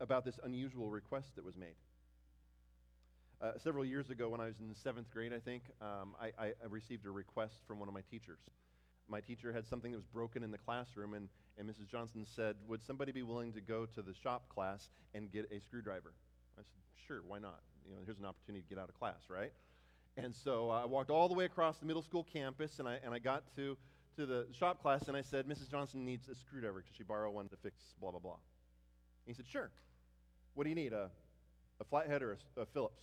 [0.00, 1.74] about this unusual request that was made.
[3.40, 6.26] Uh, several years ago, when I was in the seventh grade, I think, um, I,
[6.38, 8.38] I, I, received a request from one of my teachers.
[9.08, 11.90] My teacher had something that was broken in the classroom, and, and Mrs.
[11.90, 15.60] Johnson said, Would somebody be willing to go to the shop class and get a
[15.60, 16.12] screwdriver?
[16.56, 17.58] I said, Sure, why not?
[17.84, 19.52] You know, here's an opportunity to get out of class, right?
[20.16, 22.98] And so uh, I walked all the way across the middle school campus, and I,
[23.04, 23.76] and I got to
[24.16, 25.70] to the shop class and I said, Mrs.
[25.70, 26.82] Johnson needs a screwdriver.
[26.82, 28.32] Could she borrow one to fix blah, blah, blah?
[28.32, 28.40] And
[29.26, 29.70] he said, Sure.
[30.54, 30.92] What do you need?
[30.92, 31.10] A,
[31.80, 33.02] a flathead or a, a Phillips?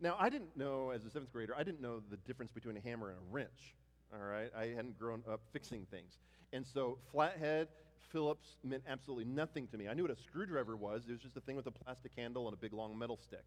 [0.00, 2.80] Now, I didn't know, as a seventh grader, I didn't know the difference between a
[2.80, 3.74] hammer and a wrench.
[4.12, 4.50] All right?
[4.56, 6.18] I hadn't grown up fixing things.
[6.52, 7.68] And so, flathead,
[8.12, 9.88] Phillips meant absolutely nothing to me.
[9.88, 12.46] I knew what a screwdriver was, it was just a thing with a plastic handle
[12.46, 13.44] and a big long metal stick.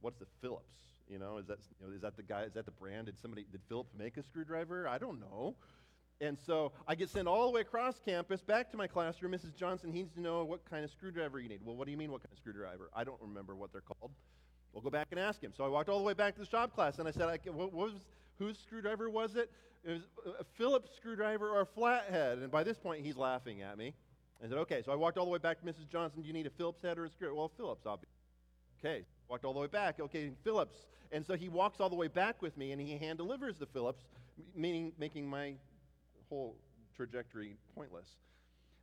[0.00, 0.76] What's the Phillips?
[1.08, 3.06] You know, is that, you know, is that the guy, is that the brand?
[3.06, 4.88] Did somebody, did Philip make a screwdriver?
[4.88, 5.54] I don't know.
[6.20, 9.32] And so I get sent all the way across campus back to my classroom.
[9.32, 9.54] Mrs.
[9.54, 11.60] Johnson needs to know what kind of screwdriver you need.
[11.62, 12.90] Well, what do you mean, what kind of screwdriver?
[12.94, 14.12] I don't remember what they're called.
[14.72, 15.52] We'll go back and ask him.
[15.56, 17.38] So I walked all the way back to the shop class and I said, I,
[17.50, 17.92] what, was,
[18.38, 19.50] whose screwdriver was it?
[19.84, 22.38] It was uh, a Phillips screwdriver or a flathead.
[22.38, 23.94] And by this point, he's laughing at me.
[24.42, 24.82] I said, okay.
[24.84, 25.88] So I walked all the way back to Mrs.
[25.88, 26.22] Johnson.
[26.22, 27.34] Do you need a Phillips head or a screwdriver?
[27.34, 28.16] Well, Phillips, obviously.
[28.78, 29.04] Okay.
[29.28, 30.00] Walked all the way back.
[30.00, 30.86] Okay, Phillips.
[31.12, 33.66] And so he walks all the way back with me and he hand delivers the
[33.66, 34.04] Phillips,
[34.54, 35.54] meaning making my
[36.28, 36.56] whole
[36.96, 38.08] trajectory pointless.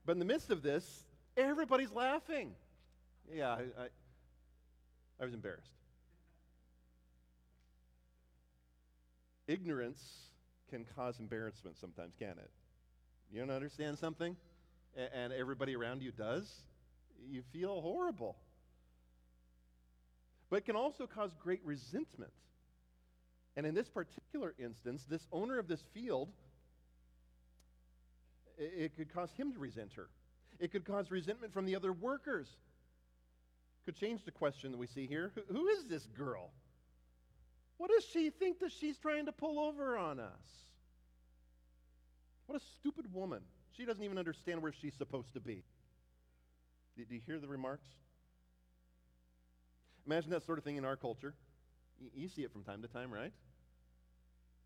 [0.05, 1.05] But in the midst of this,
[1.37, 2.53] everybody's laughing.
[3.31, 3.87] Yeah, I, I,
[5.21, 5.71] I was embarrassed.
[9.47, 10.01] Ignorance
[10.69, 12.49] can cause embarrassment sometimes, can it?
[13.31, 14.35] You don't understand something,
[15.13, 16.51] and everybody around you does?
[17.29, 18.37] You feel horrible
[20.53, 22.31] but it can also cause great resentment.
[23.57, 26.29] And in this particular instance, this owner of this field,
[28.59, 30.09] it could cause him to resent her.
[30.59, 32.45] It could cause resentment from the other workers.
[33.85, 35.31] Could change the question that we see here.
[35.51, 36.51] Who is this girl?
[37.77, 40.67] What does she think that she's trying to pull over on us?
[42.45, 43.41] What a stupid woman.
[43.75, 45.63] She doesn't even understand where she's supposed to be.
[46.95, 47.87] Do you hear the remarks?
[50.05, 51.33] Imagine that sort of thing in our culture.
[52.15, 53.31] You see it from time to time, right?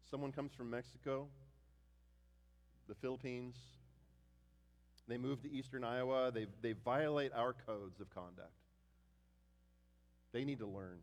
[0.09, 1.27] Someone comes from Mexico,
[2.87, 3.55] the Philippines,
[5.07, 8.51] they move to eastern Iowa, they, they violate our codes of conduct.
[10.33, 10.99] They need to learn.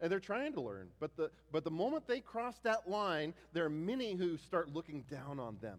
[0.00, 0.88] And they're trying to learn.
[1.00, 5.04] But the, but the moment they cross that line, there are many who start looking
[5.10, 5.78] down on them.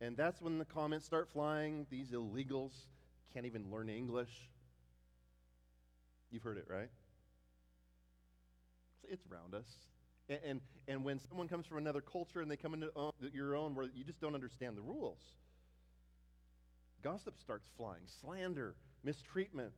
[0.00, 1.86] And that's when the comments start flying.
[1.90, 2.72] These illegals
[3.32, 4.50] can't even learn English.
[6.34, 6.88] You've heard it, right?
[9.08, 9.68] It's around us.
[10.28, 13.54] And, and, and, when someone comes from another culture and they come into uh, your
[13.54, 15.20] own where you just don't understand the rules,
[17.04, 19.74] gossip starts flying, slander, mistreatment.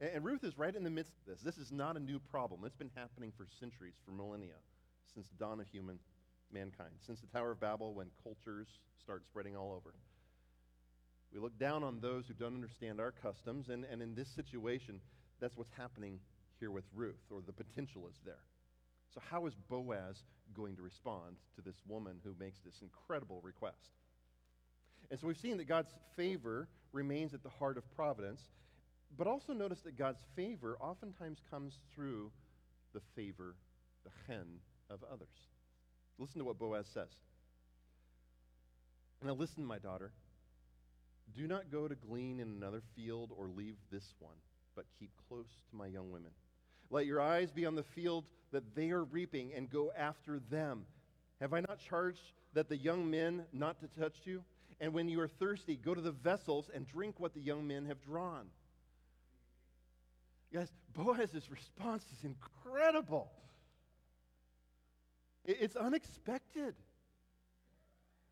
[0.00, 1.40] And, and Ruth is right in the midst of this.
[1.40, 2.64] This is not a new problem.
[2.64, 4.58] It's been happening for centuries, for millennia,
[5.14, 6.00] since the dawn of human
[6.52, 8.66] mankind, since the Tower of Babel when cultures
[9.00, 9.94] start spreading all over.
[11.32, 15.00] We look down on those who don't understand our customs, and, and in this situation,
[15.40, 16.18] that's what's happening
[16.58, 18.42] here with Ruth, or the potential is there.
[19.14, 20.22] So, how is Boaz
[20.54, 23.90] going to respond to this woman who makes this incredible request?
[25.10, 28.40] And so, we've seen that God's favor remains at the heart of providence,
[29.16, 32.30] but also notice that God's favor oftentimes comes through
[32.94, 33.54] the favor,
[34.04, 34.46] the chen,
[34.88, 35.28] of others.
[36.18, 37.08] Listen to what Boaz says.
[39.22, 40.12] Now, listen, my daughter.
[41.36, 44.36] Do not go to glean in another field or leave this one
[44.76, 46.30] but keep close to my young women.
[46.90, 50.84] Let your eyes be on the field that they are reaping and go after them.
[51.40, 52.20] Have I not charged
[52.54, 54.44] that the young men not to touch you?
[54.80, 57.86] And when you are thirsty, go to the vessels and drink what the young men
[57.86, 58.46] have drawn.
[60.52, 63.30] Guys, Boaz's response is incredible.
[65.44, 66.74] It's unexpected.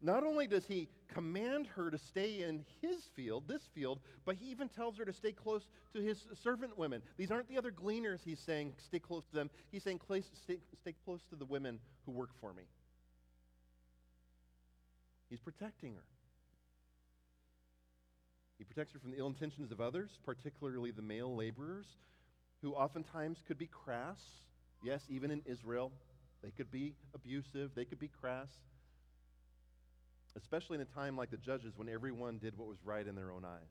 [0.01, 4.50] Not only does he command her to stay in his field, this field, but he
[4.50, 5.62] even tells her to stay close
[5.94, 7.00] to his servant women.
[7.16, 9.50] These aren't the other gleaners he's saying, stay close to them.
[9.70, 10.00] He's saying,
[10.44, 12.64] stay, stay close to the women who work for me.
[15.30, 16.02] He's protecting her.
[18.58, 21.86] He protects her from the ill intentions of others, particularly the male laborers,
[22.62, 24.20] who oftentimes could be crass.
[24.82, 25.90] Yes, even in Israel,
[26.42, 28.48] they could be abusive, they could be crass.
[30.37, 33.30] Especially in a time like the Judges when everyone did what was right in their
[33.30, 33.70] own eyes.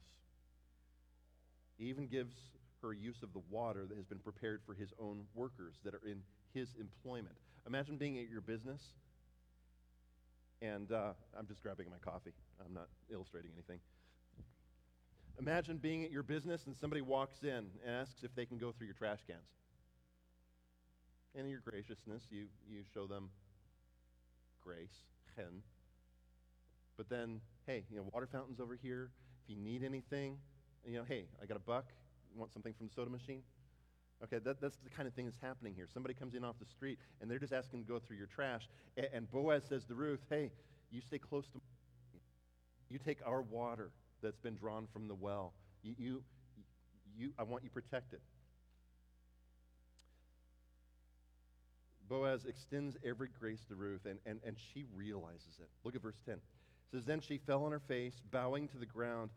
[1.78, 2.36] He even gives
[2.82, 6.06] her use of the water that has been prepared for his own workers that are
[6.06, 6.22] in
[6.54, 7.36] his employment.
[7.66, 8.82] Imagine being at your business,
[10.62, 12.34] and uh, I'm just grabbing my coffee.
[12.66, 13.80] I'm not illustrating anything.
[15.40, 18.72] Imagine being at your business and somebody walks in and asks if they can go
[18.72, 19.42] through your trash cans.
[21.36, 23.30] And in your graciousness, you, you show them
[24.64, 24.94] grace.
[26.98, 29.10] But then, hey, you know, water fountain's over here.
[29.44, 30.38] If you need anything,
[30.86, 31.86] you know, hey, I got a buck.
[32.34, 33.42] You want something from the soda machine?
[34.24, 35.88] Okay, that, that's the kind of thing that's happening here.
[35.92, 38.70] Somebody comes in off the street and they're just asking to go through your trash.
[38.96, 40.52] And, and Boaz says to Ruth, hey,
[40.92, 41.62] you stay close to me.
[42.90, 43.92] You take our water
[44.22, 45.54] that's been drawn from the well.
[45.82, 46.24] You, you,
[47.18, 48.20] you, I want you protected.
[52.08, 55.70] Boaz extends every grace to Ruth, and, and, and she realizes it.
[55.84, 56.38] Look at verse 10.
[56.94, 59.32] Says, Then she fell on her face, bowing to the ground,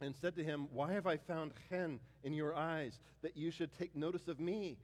[0.00, 3.70] and said to him, Why have I found chen in your eyes that you should
[3.78, 4.78] take notice of me,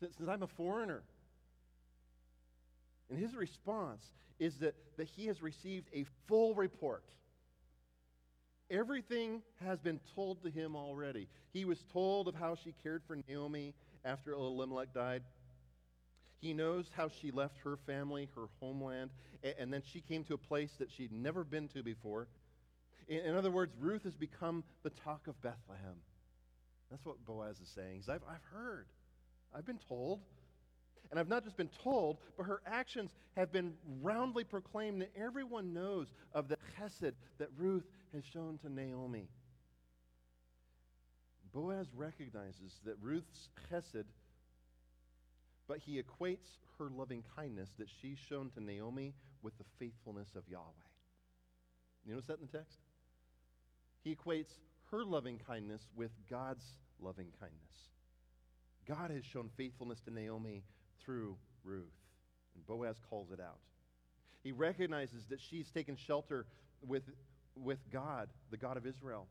[0.00, 1.02] since, since I'm a foreigner?
[3.08, 4.02] And his response
[4.40, 7.04] is that, that he has received a full report.
[8.68, 11.28] Everything has been told to him already.
[11.52, 15.22] He was told of how she cared for Naomi after Elimelech died.
[16.44, 19.08] He knows how she left her family, her homeland,
[19.42, 22.28] and, and then she came to a place that she'd never been to before.
[23.08, 25.96] In, in, other words, Ruth has become the talk of Bethlehem.
[26.90, 28.02] That's what Boaz is saying.
[28.10, 28.84] I've, I've heard,
[29.56, 30.20] I've been told.
[31.10, 33.72] And I've not just been told, but her actions have been
[34.02, 39.28] roundly proclaimed, and everyone knows of the chesed that Ruth has shown to Naomi.
[41.54, 44.04] Boaz recognizes that Ruth's chesed,
[45.68, 50.42] but he equates her loving kindness that she's shown to Naomi with the faithfulness of
[50.48, 50.64] Yahweh.
[52.04, 52.78] You notice that in the text?
[54.02, 54.52] He equates
[54.90, 56.64] her loving kindness with God's
[57.00, 57.60] loving kindness.
[58.86, 60.62] God has shown faithfulness to Naomi
[61.04, 61.94] through Ruth,
[62.54, 63.58] and Boaz calls it out.
[64.42, 66.44] He recognizes that she's taken shelter
[66.86, 67.04] with,
[67.56, 69.26] with God, the God of Israel.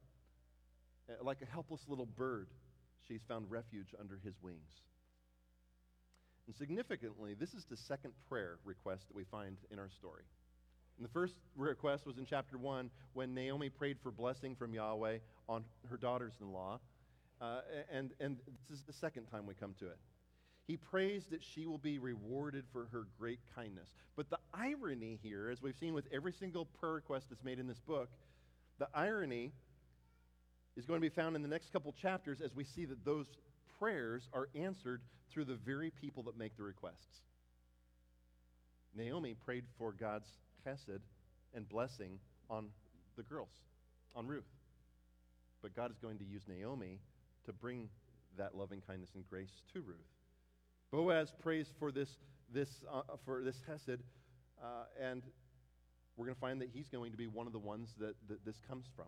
[1.07, 2.47] Uh, like a helpless little bird,
[3.07, 4.81] she's found refuge under his wings.
[6.47, 10.23] And significantly, this is the second prayer request that we find in our story.
[10.97, 15.19] And the first request was in chapter 1 when Naomi prayed for blessing from Yahweh
[15.47, 16.79] on her daughters in law.
[17.41, 18.37] Uh, and, and
[18.69, 19.97] this is the second time we come to it.
[20.67, 23.89] He prays that she will be rewarded for her great kindness.
[24.15, 27.67] But the irony here, as we've seen with every single prayer request that's made in
[27.67, 28.09] this book,
[28.79, 29.51] the irony
[30.77, 33.25] is going to be found in the next couple chapters as we see that those
[33.83, 37.19] prayers are answered through the very people that make the requests.
[38.95, 40.29] Naomi prayed for God's
[40.65, 41.01] chesed
[41.53, 42.17] and blessing
[42.49, 42.67] on
[43.17, 43.49] the girls,
[44.15, 44.47] on Ruth.
[45.61, 47.01] But God is going to use Naomi
[47.45, 47.89] to bring
[48.37, 49.97] that loving kindness and grace to Ruth.
[50.89, 52.15] Boaz prays for this,
[52.53, 53.99] this, uh, for this chesed,
[54.63, 54.65] uh,
[55.01, 55.23] and
[56.15, 58.45] we're going to find that he's going to be one of the ones that, that
[58.45, 59.07] this comes from.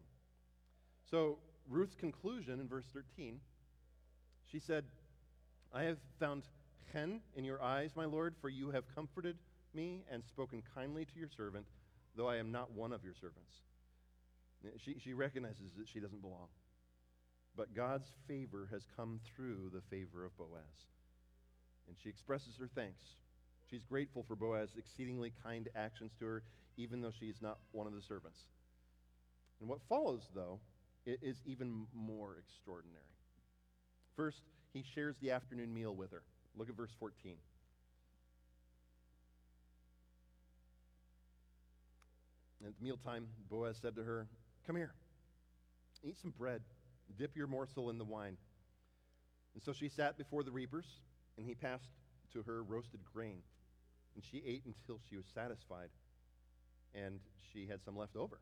[1.10, 1.38] So,
[1.70, 3.40] Ruth's conclusion in verse 13,
[4.52, 4.86] she said,
[5.74, 6.44] I have found
[6.92, 9.38] chen in your eyes, my Lord, for you have comforted
[9.74, 11.66] me and spoken kindly to your servant,
[12.16, 13.52] though I am not one of your servants.
[14.84, 16.48] She, she recognizes that she doesn't belong.
[17.58, 20.88] But God's favor has come through the favor of Boaz.
[21.88, 23.04] And she expresses her thanks.
[23.70, 26.44] She's grateful for Boaz's exceedingly kind actions to her,
[26.78, 28.40] even though she's not one of the servants.
[29.60, 30.60] And what follows, though,
[31.06, 33.15] is even more extraordinary.
[34.16, 34.42] First,
[34.74, 36.24] he shares the afternoon meal with her.
[36.58, 37.36] Look at verse 14.
[42.66, 44.28] At mealtime, Boaz said to her,
[44.66, 44.94] Come here,
[46.04, 46.62] eat some bread,
[47.18, 48.38] dip your morsel in the wine.
[49.54, 50.86] And so she sat before the reapers,
[51.38, 51.90] and he passed
[52.34, 53.44] to her roasted grain.
[54.16, 55.90] And she ate until she was satisfied,
[56.96, 57.20] and
[57.54, 58.40] she had some left over.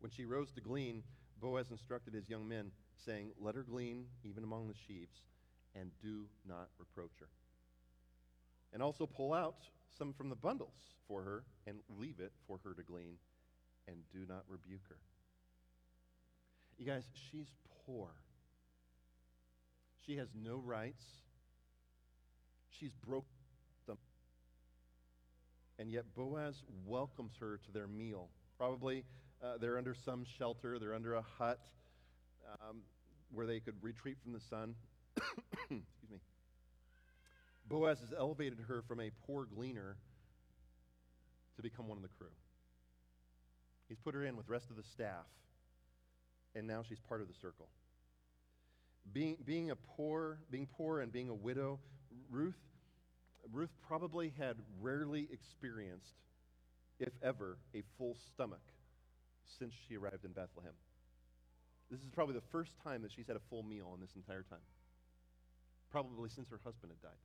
[0.00, 1.02] When she rose to glean,
[1.40, 5.20] Boaz instructed his young men, saying, Let her glean even among the sheaves,
[5.74, 7.28] and do not reproach her.
[8.72, 9.56] And also pull out
[9.98, 13.16] some from the bundles for her and leave it for her to glean,
[13.86, 14.96] and do not rebuke her.
[16.78, 17.48] You guys, she's
[17.86, 18.08] poor.
[20.06, 21.04] She has no rights.
[22.70, 23.28] She's broken
[23.86, 23.98] them.
[25.78, 28.28] And yet Boaz welcomes her to their meal.
[28.58, 29.04] Probably
[29.42, 31.58] Uh, they're under some shelter, they're under a hut
[32.68, 32.78] um,
[33.32, 34.74] where they could retreat from the sun.
[35.70, 36.18] Excuse me.
[37.68, 39.96] Boaz has elevated her from a poor gleaner
[41.56, 42.32] to become one of the crew.
[43.88, 45.26] He's put her in with the rest of the staff,
[46.54, 47.68] and now she's part of the circle.
[49.12, 51.80] Being, being a poor, being poor and being a widow,
[52.30, 52.58] Ruth,
[53.52, 56.14] Ruth probably had rarely experienced,
[56.98, 58.62] if ever, a full stomach
[59.58, 60.72] since she arrived in Bethlehem.
[61.92, 64.42] This is probably the first time that she's had a full meal in this entire
[64.42, 64.64] time.
[65.90, 67.20] Probably since her husband had died.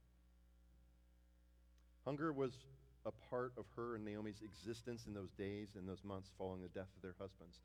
[2.03, 2.51] Hunger was
[3.05, 6.67] a part of her and Naomi's existence in those days and those months following the
[6.67, 7.59] death of their husbands.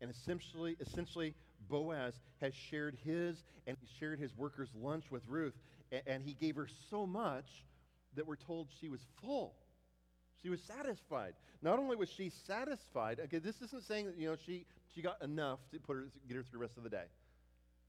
[0.00, 1.34] And essentially, essentially,
[1.68, 5.54] Boaz has shared his and he shared his workers' lunch with Ruth,
[5.92, 7.64] and, and he gave her so much
[8.16, 9.54] that we're told she was full.
[10.42, 11.34] She was satisfied.
[11.62, 15.20] Not only was she satisfied, okay, this isn't saying that you know she, she got
[15.22, 17.06] enough to put her get her through the rest of the day.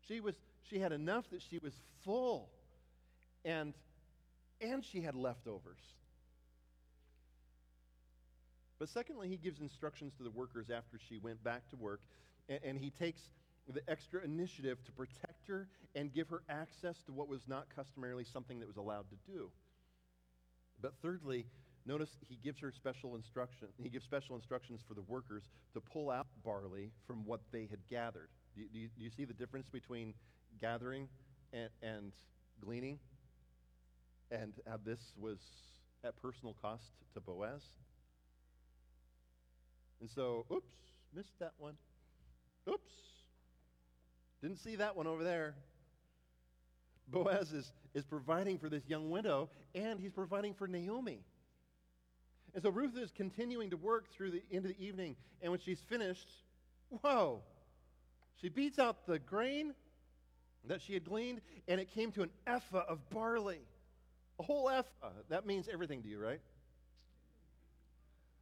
[0.07, 0.35] She was
[0.69, 1.73] she had enough that she was
[2.03, 2.49] full.
[3.45, 3.73] And
[4.61, 5.79] and she had leftovers.
[8.79, 12.01] But secondly, he gives instructions to the workers after she went back to work,
[12.47, 13.21] and, and, he takes
[13.67, 18.23] the extra initiative to protect her and give her access to what was not customarily
[18.23, 19.51] something that was allowed to do.
[20.81, 21.45] But thirdly,
[21.89, 23.67] notice he gives her special instruction.
[23.81, 27.79] He gives special instructions for the workers to pull out barley from what they had
[27.89, 28.29] gathered.
[28.55, 30.13] Do you, do you, do you see the difference between
[30.61, 31.07] gathering
[31.51, 32.11] and, and
[32.63, 32.99] gleaning?
[34.29, 35.39] And how this was
[36.03, 36.83] at personal cost
[37.15, 37.63] to Boaz?
[39.99, 40.71] And so, oops,
[41.15, 41.73] missed that one.
[42.69, 42.93] Oops.
[44.43, 45.55] Didn't see that one over there.
[47.07, 51.23] Boaz is, is providing for this young widow, and he's providing for Naomi.
[52.53, 55.59] And so Ruth is continuing to work through the end of the evening, and when
[55.59, 56.27] she's finished,
[56.89, 57.41] whoa,
[58.41, 59.73] she beats out the grain
[60.67, 63.61] that she had gleaned, and it came to an ephah of barley.
[64.39, 65.11] A whole ephah.
[65.29, 66.39] That means everything to you, right?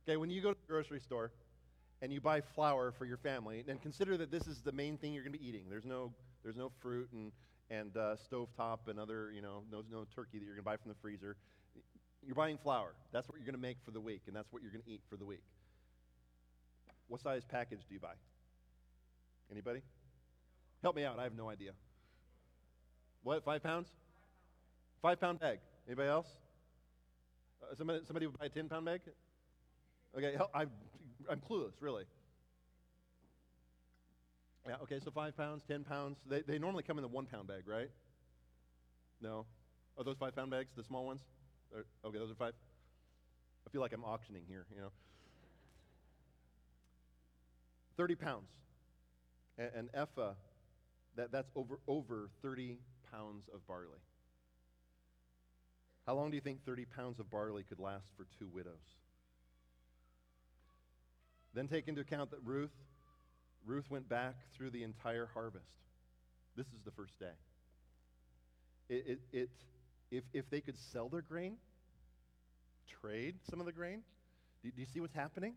[0.07, 1.31] Okay, when you go to the grocery store,
[2.01, 5.13] and you buy flour for your family, and consider that this is the main thing
[5.13, 5.63] you're going to be eating.
[5.69, 7.31] There's no, there's no fruit and,
[7.69, 10.77] and uh, stovetop and other, you know, no, no turkey that you're going to buy
[10.77, 11.35] from the freezer.
[12.27, 12.93] You're buying flour.
[13.13, 14.91] That's what you're going to make for the week, and that's what you're going to
[14.91, 15.43] eat for the week.
[17.07, 18.15] What size package do you buy?
[19.49, 19.81] Anybody?
[20.83, 21.17] Help me out.
[21.19, 21.71] I have no idea.
[23.23, 23.87] What, five pounds?
[25.01, 25.59] Five pound bag.
[25.87, 26.27] Anybody else?
[27.63, 28.99] Uh, somebody, somebody would buy a 10 pound bag?
[30.17, 30.65] Okay, I,
[31.29, 32.03] I'm clueless, really.
[34.67, 36.17] Yeah, okay, so five pounds, ten pounds.
[36.29, 37.89] They, they normally come in the one pound bag, right?
[39.21, 39.45] No?
[39.97, 41.21] Are those five pound bags, the small ones?
[41.75, 42.53] Okay, those are five?
[43.65, 44.91] I feel like I'm auctioning here, you know.
[47.97, 48.49] 30 pounds.
[49.57, 50.33] And, and ephah,
[51.15, 52.77] that, that's over, over 30
[53.11, 53.99] pounds of barley.
[56.05, 58.95] How long do you think 30 pounds of barley could last for two widows?
[61.53, 62.71] Then take into account that Ruth,
[63.65, 65.65] Ruth went back through the entire harvest.
[66.55, 67.35] This is the first day.
[68.89, 69.49] It, it, it,
[70.11, 71.57] if, if they could sell their grain,
[73.01, 74.01] trade some of the grain,
[74.63, 75.53] do, do you see what's happening?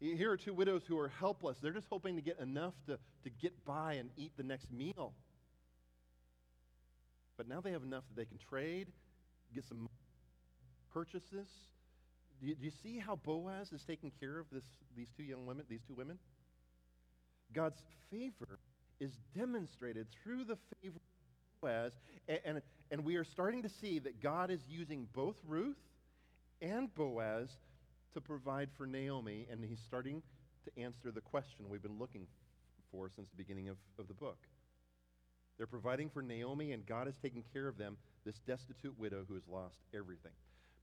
[0.00, 1.58] Here are two widows who are helpless.
[1.60, 5.12] They're just hoping to get enough to, to get by and eat the next meal.
[7.36, 8.88] But now they have enough that they can trade,
[9.54, 9.88] get some
[10.92, 11.48] purchases,
[12.40, 14.64] do you, do you see how Boaz is taking care of this,
[14.96, 16.18] these two young women, these two women?
[17.52, 18.60] God's favor
[19.00, 21.00] is demonstrated through the favor
[21.60, 21.92] Boaz,
[22.28, 25.76] and, and, and we are starting to see that God is using both Ruth
[26.60, 27.48] and Boaz
[28.14, 30.22] to provide for Naomi, and he's starting
[30.64, 32.26] to answer the question we've been looking
[32.90, 34.38] for since the beginning of, of the book.
[35.56, 39.34] They're providing for Naomi, and God is taking care of them, this destitute widow who
[39.34, 40.32] has lost everything.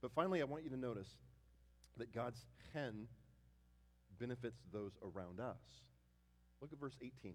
[0.02, 1.08] But finally, I want you to notice
[1.96, 3.06] that God's chen
[4.18, 5.56] benefits those around us.
[6.60, 7.34] Look at verse 18.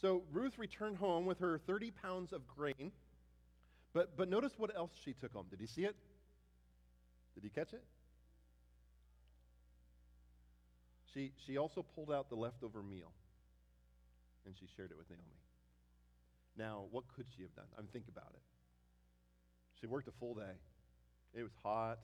[0.00, 2.92] So Ruth returned home with her 30 pounds of grain.
[3.92, 5.46] But, but notice what else she took home.
[5.50, 5.96] Did you see it?
[7.34, 7.82] Did you catch it?
[11.12, 13.12] She, she also pulled out the leftover meal.
[14.46, 15.24] and she shared it with Naomi.
[16.56, 17.66] Now, what could she have done?
[17.76, 18.42] I mean, think about it.
[19.80, 20.56] She worked a full day.
[21.34, 21.98] It was hot.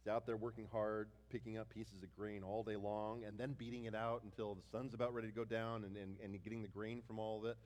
[0.00, 3.52] She's out there working hard, picking up pieces of grain all day long, and then
[3.52, 6.62] beating it out until the sun's about ready to go down and, and, and getting
[6.62, 7.56] the grain from all of it.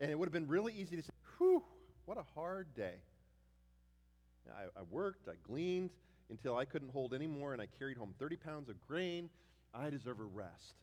[0.00, 1.62] And it would have been really easy to say, whew,
[2.06, 2.94] what a hard day.
[4.48, 5.90] I, I worked, I gleaned
[6.30, 9.28] until I couldn't hold any more, and I carried home 30 pounds of grain.
[9.74, 10.76] I deserve a rest.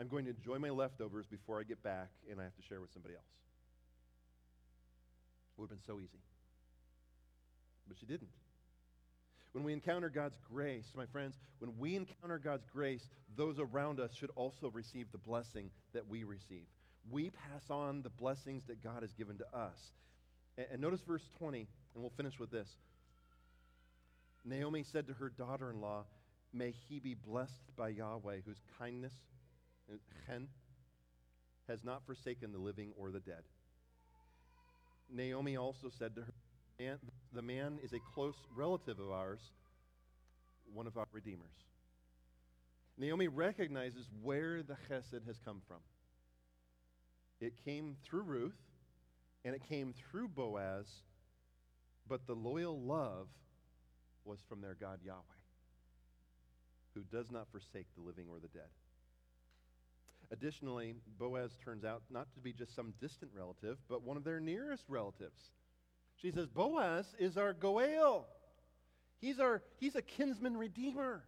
[0.00, 2.80] I'm going to enjoy my leftovers before I get back and I have to share
[2.80, 3.24] with somebody else.
[5.56, 6.18] It would have been so easy.
[7.88, 8.28] But she didn't.
[9.56, 14.14] When we encounter God's grace, my friends, when we encounter God's grace, those around us
[14.14, 16.66] should also receive the blessing that we receive.
[17.10, 19.78] We pass on the blessings that God has given to us.
[20.58, 22.68] And, and notice verse 20, and we'll finish with this.
[24.44, 26.04] Naomi said to her daughter in law,
[26.52, 29.14] May he be blessed by Yahweh, whose kindness,
[31.66, 33.44] has not forsaken the living or the dead.
[35.10, 36.34] Naomi also said to her,
[36.78, 36.98] and
[37.32, 39.40] the man is a close relative of ours,
[40.72, 41.54] one of our redeemers.
[42.98, 45.78] Naomi recognizes where the chesed has come from.
[47.40, 48.58] It came through Ruth,
[49.44, 50.86] and it came through Boaz,
[52.08, 53.28] but the loyal love
[54.24, 55.20] was from their God Yahweh,
[56.94, 58.70] who does not forsake the living or the dead.
[60.32, 64.40] Additionally, Boaz turns out not to be just some distant relative, but one of their
[64.40, 65.50] nearest relatives.
[66.20, 68.26] She says, Boaz is our Goel.
[69.20, 71.22] He's, our, he's a kinsman redeemer.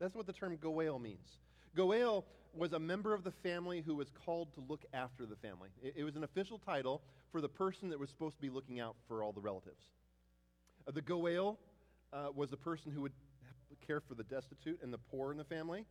[0.00, 1.28] That's what the term Goel means.
[1.76, 5.70] Goel was a member of the family who was called to look after the family.
[5.82, 8.78] It, it was an official title for the person that was supposed to be looking
[8.78, 9.82] out for all the relatives.
[10.86, 11.58] Uh, the Goel
[12.12, 13.12] uh, was the person who would
[13.86, 15.86] care for the destitute and the poor in the family.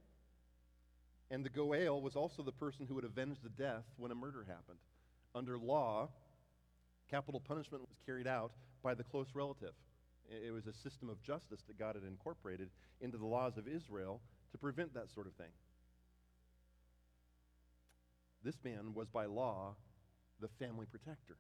[1.32, 4.46] And the Goel was also the person who would avenge the death when a murder
[4.48, 4.80] happened.
[5.34, 6.10] Under law,
[7.12, 8.52] capital punishment was carried out
[8.82, 9.74] by the close relative.
[10.30, 12.70] It was a system of justice that God had incorporated
[13.02, 14.22] into the laws of Israel
[14.54, 15.52] to prevent that sort of thing.
[18.44, 19.76] This man was, by law,
[20.40, 21.38] the family protector.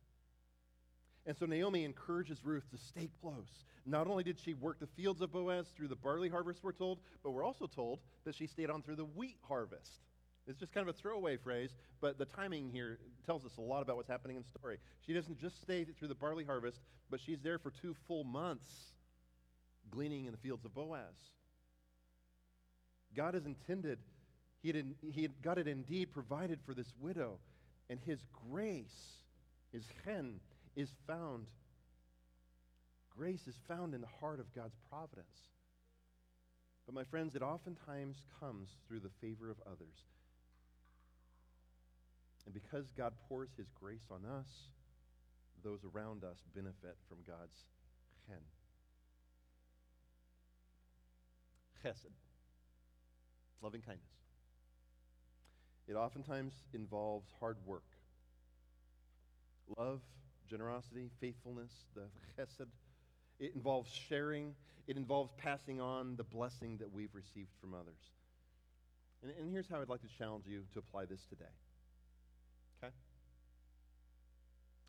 [1.25, 3.65] And so Naomi encourages Ruth to stay close.
[3.85, 6.99] Not only did she work the fields of Boaz through the barley harvest, we're told,
[7.23, 10.01] but we're also told that she stayed on through the wheat harvest.
[10.47, 13.81] It's just kind of a throwaway phrase, but the timing here tells us a lot
[13.81, 14.77] about what's happening in the story.
[15.05, 16.79] She doesn't just stay through the barley harvest,
[17.09, 18.93] but she's there for two full months
[19.91, 21.15] gleaning in the fields of Boaz.
[23.15, 23.99] God has intended,
[24.61, 27.37] he had, he had, God had indeed provided for this widow,
[27.89, 28.19] and his
[28.49, 29.17] grace,
[29.71, 30.39] his chen,
[30.75, 31.47] is found.
[33.15, 35.49] Grace is found in the heart of God's providence.
[36.85, 40.05] But, my friends, it oftentimes comes through the favor of others.
[42.45, 44.47] And because God pours his grace on us,
[45.63, 47.65] those around us benefit from God's
[48.27, 48.37] chen.
[51.83, 52.13] Chesed,
[53.61, 54.05] loving kindness.
[55.87, 57.83] It oftentimes involves hard work.
[59.77, 60.01] Love
[60.49, 62.03] generosity, faithfulness, the
[62.37, 62.67] chesed.
[63.39, 64.53] It involves sharing.
[64.87, 67.99] It involves passing on the blessing that we've received from others.
[69.23, 71.45] And, and here's how I'd like to challenge you to apply this today.
[72.83, 72.93] Okay?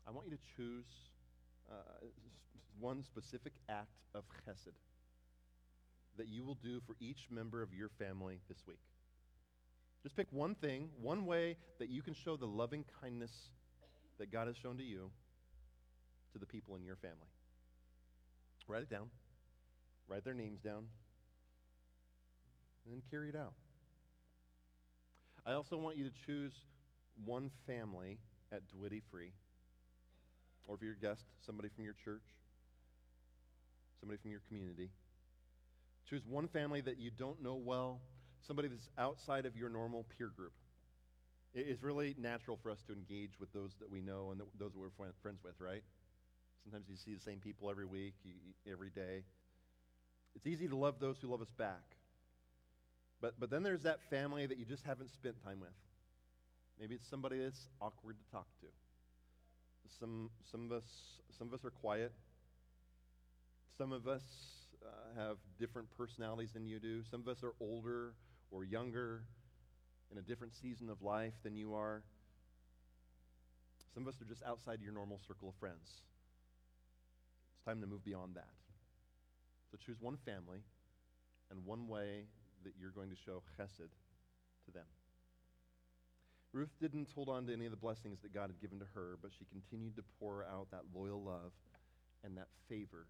[0.07, 0.85] I want you to choose
[1.69, 2.05] uh,
[2.79, 4.73] one specific act of chesed
[6.17, 8.79] that you will do for each member of your family this week.
[10.03, 13.31] Just pick one thing, one way that you can show the loving kindness
[14.19, 15.09] that God has shown to you
[16.33, 17.31] to the people in your family.
[18.67, 19.09] Write it down.
[20.07, 20.85] Write their names down.
[22.85, 23.53] And then carry it out.
[25.45, 26.53] I also want you to choose
[27.25, 28.19] one family
[28.51, 29.33] at Dwitty Free.
[30.67, 32.23] Or you're a guest, somebody from your church,
[33.99, 34.89] somebody from your community.
[36.09, 37.99] Choose one family that you don't know well,
[38.47, 40.53] somebody that's outside of your normal peer group.
[41.53, 44.79] It's really natural for us to engage with those that we know and those that
[44.79, 44.89] we're
[45.21, 45.83] friends with, right?
[46.63, 48.13] Sometimes you see the same people every week,
[48.69, 49.23] every day.
[50.35, 51.83] It's easy to love those who love us back.
[53.21, 55.69] But, but then there's that family that you just haven't spent time with.
[56.79, 58.67] Maybe it's somebody that's awkward to talk to.
[59.99, 60.83] Some, some, of, us,
[61.37, 62.11] some of us are quiet.
[63.77, 64.23] Some of us
[64.85, 67.03] uh, have different personalities than you do.
[67.09, 68.13] Some of us are older
[68.51, 69.23] or younger
[70.11, 72.03] in a different season of life than you are.
[73.93, 76.01] Some of us are just outside your normal circle of friends.
[77.55, 78.49] It's time to move beyond that.
[79.71, 80.59] So choose one family
[81.49, 82.25] and one way
[82.63, 83.89] that you're going to show chesed
[84.65, 84.85] to them.
[86.53, 89.17] Ruth didn't hold on to any of the blessings that God had given to her,
[89.21, 91.51] but she continued to pour out that loyal love
[92.23, 93.09] and that favor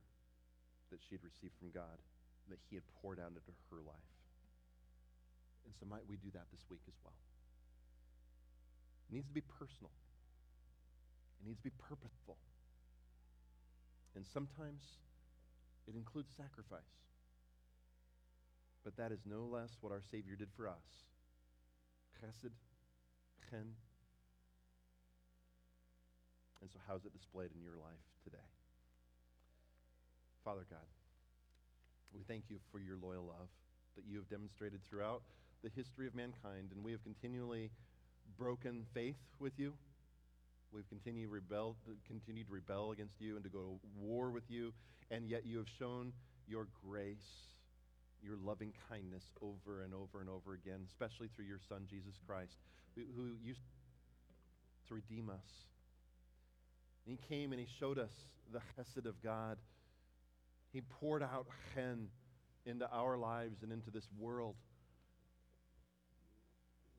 [0.90, 2.00] that she had received from God,
[2.48, 4.10] that He had poured out into her life.
[5.68, 7.20] And so, might we do that this week as well?
[9.12, 9.92] It needs to be personal,
[11.44, 12.40] it needs to be purposeful.
[14.16, 15.04] And sometimes
[15.88, 16.96] it includes sacrifice.
[18.84, 21.08] But that is no less what our Savior did for us.
[22.22, 22.52] Chesed,
[23.54, 23.78] chen.
[26.62, 28.50] And so, how's it displayed in your life today?
[30.44, 30.90] Father God,
[32.14, 33.50] we thank you for your loyal love
[33.96, 35.22] that you have demonstrated throughout
[35.64, 37.70] the history of mankind, and we have continually
[38.38, 39.74] broken faith with you.
[40.74, 41.76] We've continued, rebelled,
[42.08, 44.74] continued to rebel against you and to go to war with you,
[45.12, 46.12] and yet you have shown
[46.48, 47.53] your grace,
[48.24, 52.56] your loving kindness over and over and over again, especially through your Son, Jesus Christ,
[52.96, 53.62] who, used
[54.88, 55.66] to redeem us.
[57.06, 58.12] And he came and he showed us
[58.52, 59.58] the chesed of God.
[60.72, 62.08] He poured out chen
[62.66, 64.56] into our lives and into this world,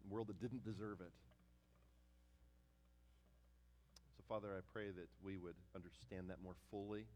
[0.04, 1.12] a world that didn't deserve it.
[4.16, 7.06] So, Father, I pray that we would understand that more fully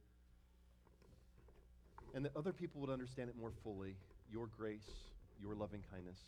[2.14, 3.94] and that other people would understand it more fully
[4.32, 4.88] your grace,
[5.40, 6.18] your loving kindness.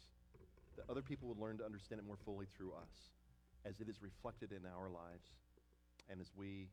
[0.76, 3.12] That other people would learn to understand it more fully through us
[3.64, 5.37] as it is reflected in our lives
[6.09, 6.68] and as we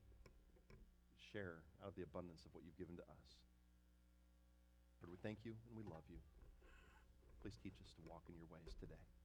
[1.34, 3.24] share out of the abundance of what you've given to us.
[5.04, 6.18] Lord, we thank you and we love you.
[7.42, 9.17] Please teach us to walk in your ways today.